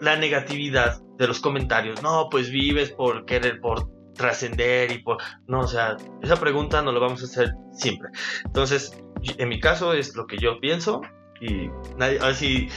[0.00, 5.18] la negatividad de los comentarios, no, pues vives por querer, por trascender y por...
[5.46, 8.08] No, o sea, esa pregunta no la vamos a hacer siempre.
[8.44, 8.92] Entonces,
[9.38, 11.00] en mi caso es lo que yo pienso
[11.40, 12.68] y nadie, así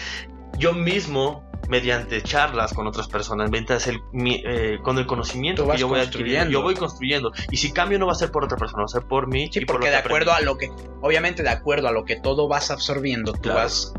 [0.57, 5.77] yo mismo mediante charlas con otras personas, mientras el, mi- eh, con el conocimiento que
[5.77, 6.51] yo voy adquiriendo, construyendo.
[6.51, 7.31] yo voy construyendo.
[7.51, 9.49] Y si cambio no va a ser por otra persona, va a ser por mí.
[9.53, 10.15] Sí, y porque que de aprendí.
[10.23, 10.69] acuerdo a lo que,
[11.01, 13.59] obviamente de acuerdo a lo que todo vas absorbiendo, tú Claro.
[13.59, 13.93] vas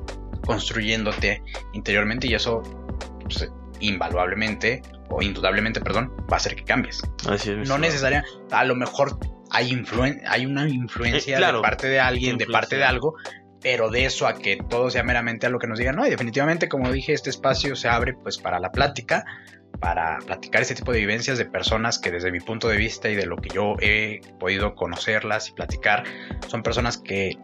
[0.44, 1.42] construyéndote
[1.72, 2.62] interiormente y eso
[3.22, 3.48] pues,
[3.80, 7.02] invaluablemente o indudablemente, perdón, va a hacer que cambies.
[7.28, 9.18] Así es, No necesariamente, a lo mejor
[9.50, 12.60] hay, influen- hay una influencia Eh, claro, de parte de alguien, de influencia.
[12.60, 13.14] parte de algo,
[13.62, 16.10] pero de eso a que todo sea meramente a lo que nos digan, no, y
[16.10, 19.24] definitivamente, como dije, este espacio se abre pues para la plática,
[19.80, 23.16] para platicar este tipo de vivencias de personas que desde mi punto de vista y
[23.16, 26.04] de lo que yo he podido conocerlas y platicar,
[26.48, 27.38] son personas que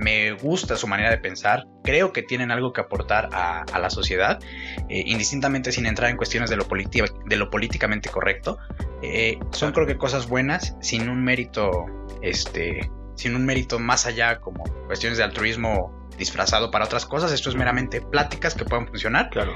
[0.00, 3.90] me gusta su manera de pensar, creo que tienen algo que aportar a, a la
[3.90, 4.38] sociedad,
[4.88, 8.58] eh, indistintamente sin entrar en cuestiones de lo, de lo políticamente correcto.
[9.02, 11.86] Eh, son creo que cosas buenas, sin un mérito,
[12.22, 12.90] este,
[13.20, 17.32] sin un mérito más allá como cuestiones de altruismo disfrazado para otras cosas.
[17.32, 19.30] Esto es meramente pláticas que pueden funcionar.
[19.30, 19.54] Claro.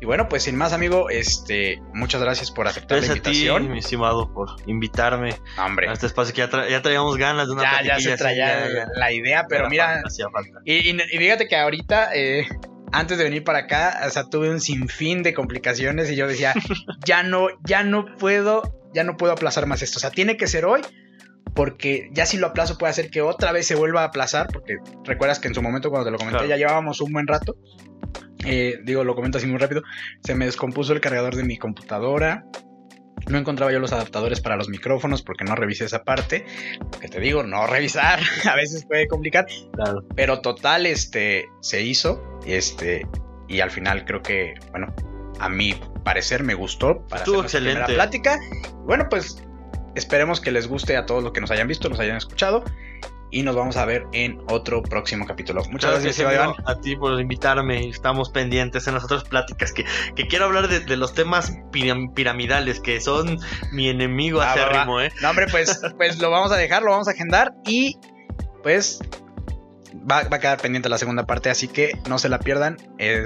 [0.00, 3.30] Y bueno, pues sin más, amigo, este, muchas gracias por aceptar Gracias la a ti,
[3.30, 3.72] invitación.
[3.72, 7.54] mi estimado, por invitarme hombre, a este espacio que ya, tra- ya traíamos ganas de
[7.54, 8.86] una ya, ya se así, traía ya, ya.
[8.94, 10.60] la idea, pero mira, falta.
[10.64, 12.46] Y, y- y fíjate que ahorita, eh,
[12.92, 16.54] antes de venir para acá, o sea, tuve un sinfín de complicaciones y yo decía,
[17.04, 18.62] ya no, ya no puedo,
[18.94, 19.98] ya no puedo aplazar más esto.
[19.98, 20.82] O sea, tiene que ser hoy,
[21.58, 24.76] porque ya si lo aplazo puede hacer que otra vez se vuelva a aplazar, porque
[25.04, 26.48] recuerdas que en su momento cuando te lo comenté Claro.
[26.48, 27.56] ya llevábamos un buen rato.
[28.46, 29.82] Eh, digo, lo comento así muy rápido.
[30.22, 32.44] Se me descompuso el cargador de mi computadora.
[33.28, 36.46] No encontraba yo los adaptadores para los micrófonos porque no revisé esa parte.
[37.00, 39.46] Que te digo, no revisar a veces puede complicar.
[39.72, 40.04] Claro.
[40.14, 43.04] Pero total, este, se hizo, este,
[43.48, 44.94] y al final creo que, bueno,
[45.40, 47.94] a mi parecer me gustó para Estuvo excelente.
[47.94, 48.38] plática.
[48.84, 49.42] Bueno, pues
[49.98, 52.64] esperemos que les guste a todos los que nos hayan visto, nos hayan escuchado.
[53.30, 55.62] y nos vamos a ver en otro próximo capítulo.
[55.70, 56.54] Muchas gracias, Iván.
[56.64, 57.86] A ti por invitarme.
[57.86, 59.84] Estamos pendientes en las otras pláticas que,
[60.28, 63.38] quiero hablar de, los temas piramidales que son
[63.70, 65.12] mi enemigo ah, acérrimo, ¿eh?
[65.20, 67.98] No, hombre, pues, pues lo vamos a dejar, lo vamos a agendar y
[68.62, 69.00] pues
[70.10, 72.76] Va, a quedar pendiente la segunda parte, así que no se la pierdan.
[72.98, 73.24] Eh,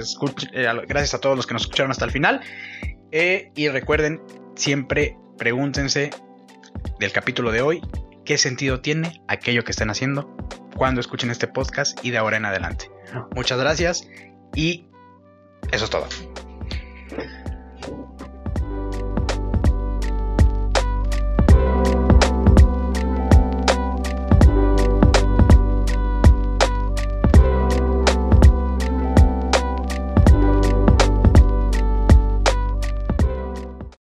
[0.87, 2.41] gracias a todos los que nos escucharon hasta el final.
[3.11, 4.21] Eh, y recuerden,
[4.55, 6.09] siempre pregúntense
[6.99, 7.81] del capítulo de hoy,
[8.25, 10.35] qué sentido tiene aquello que estén haciendo
[10.75, 12.89] cuando escuchen este podcast y de ahora en adelante.
[13.35, 14.07] Muchas gracias
[14.55, 14.87] y
[15.71, 16.07] eso es todo.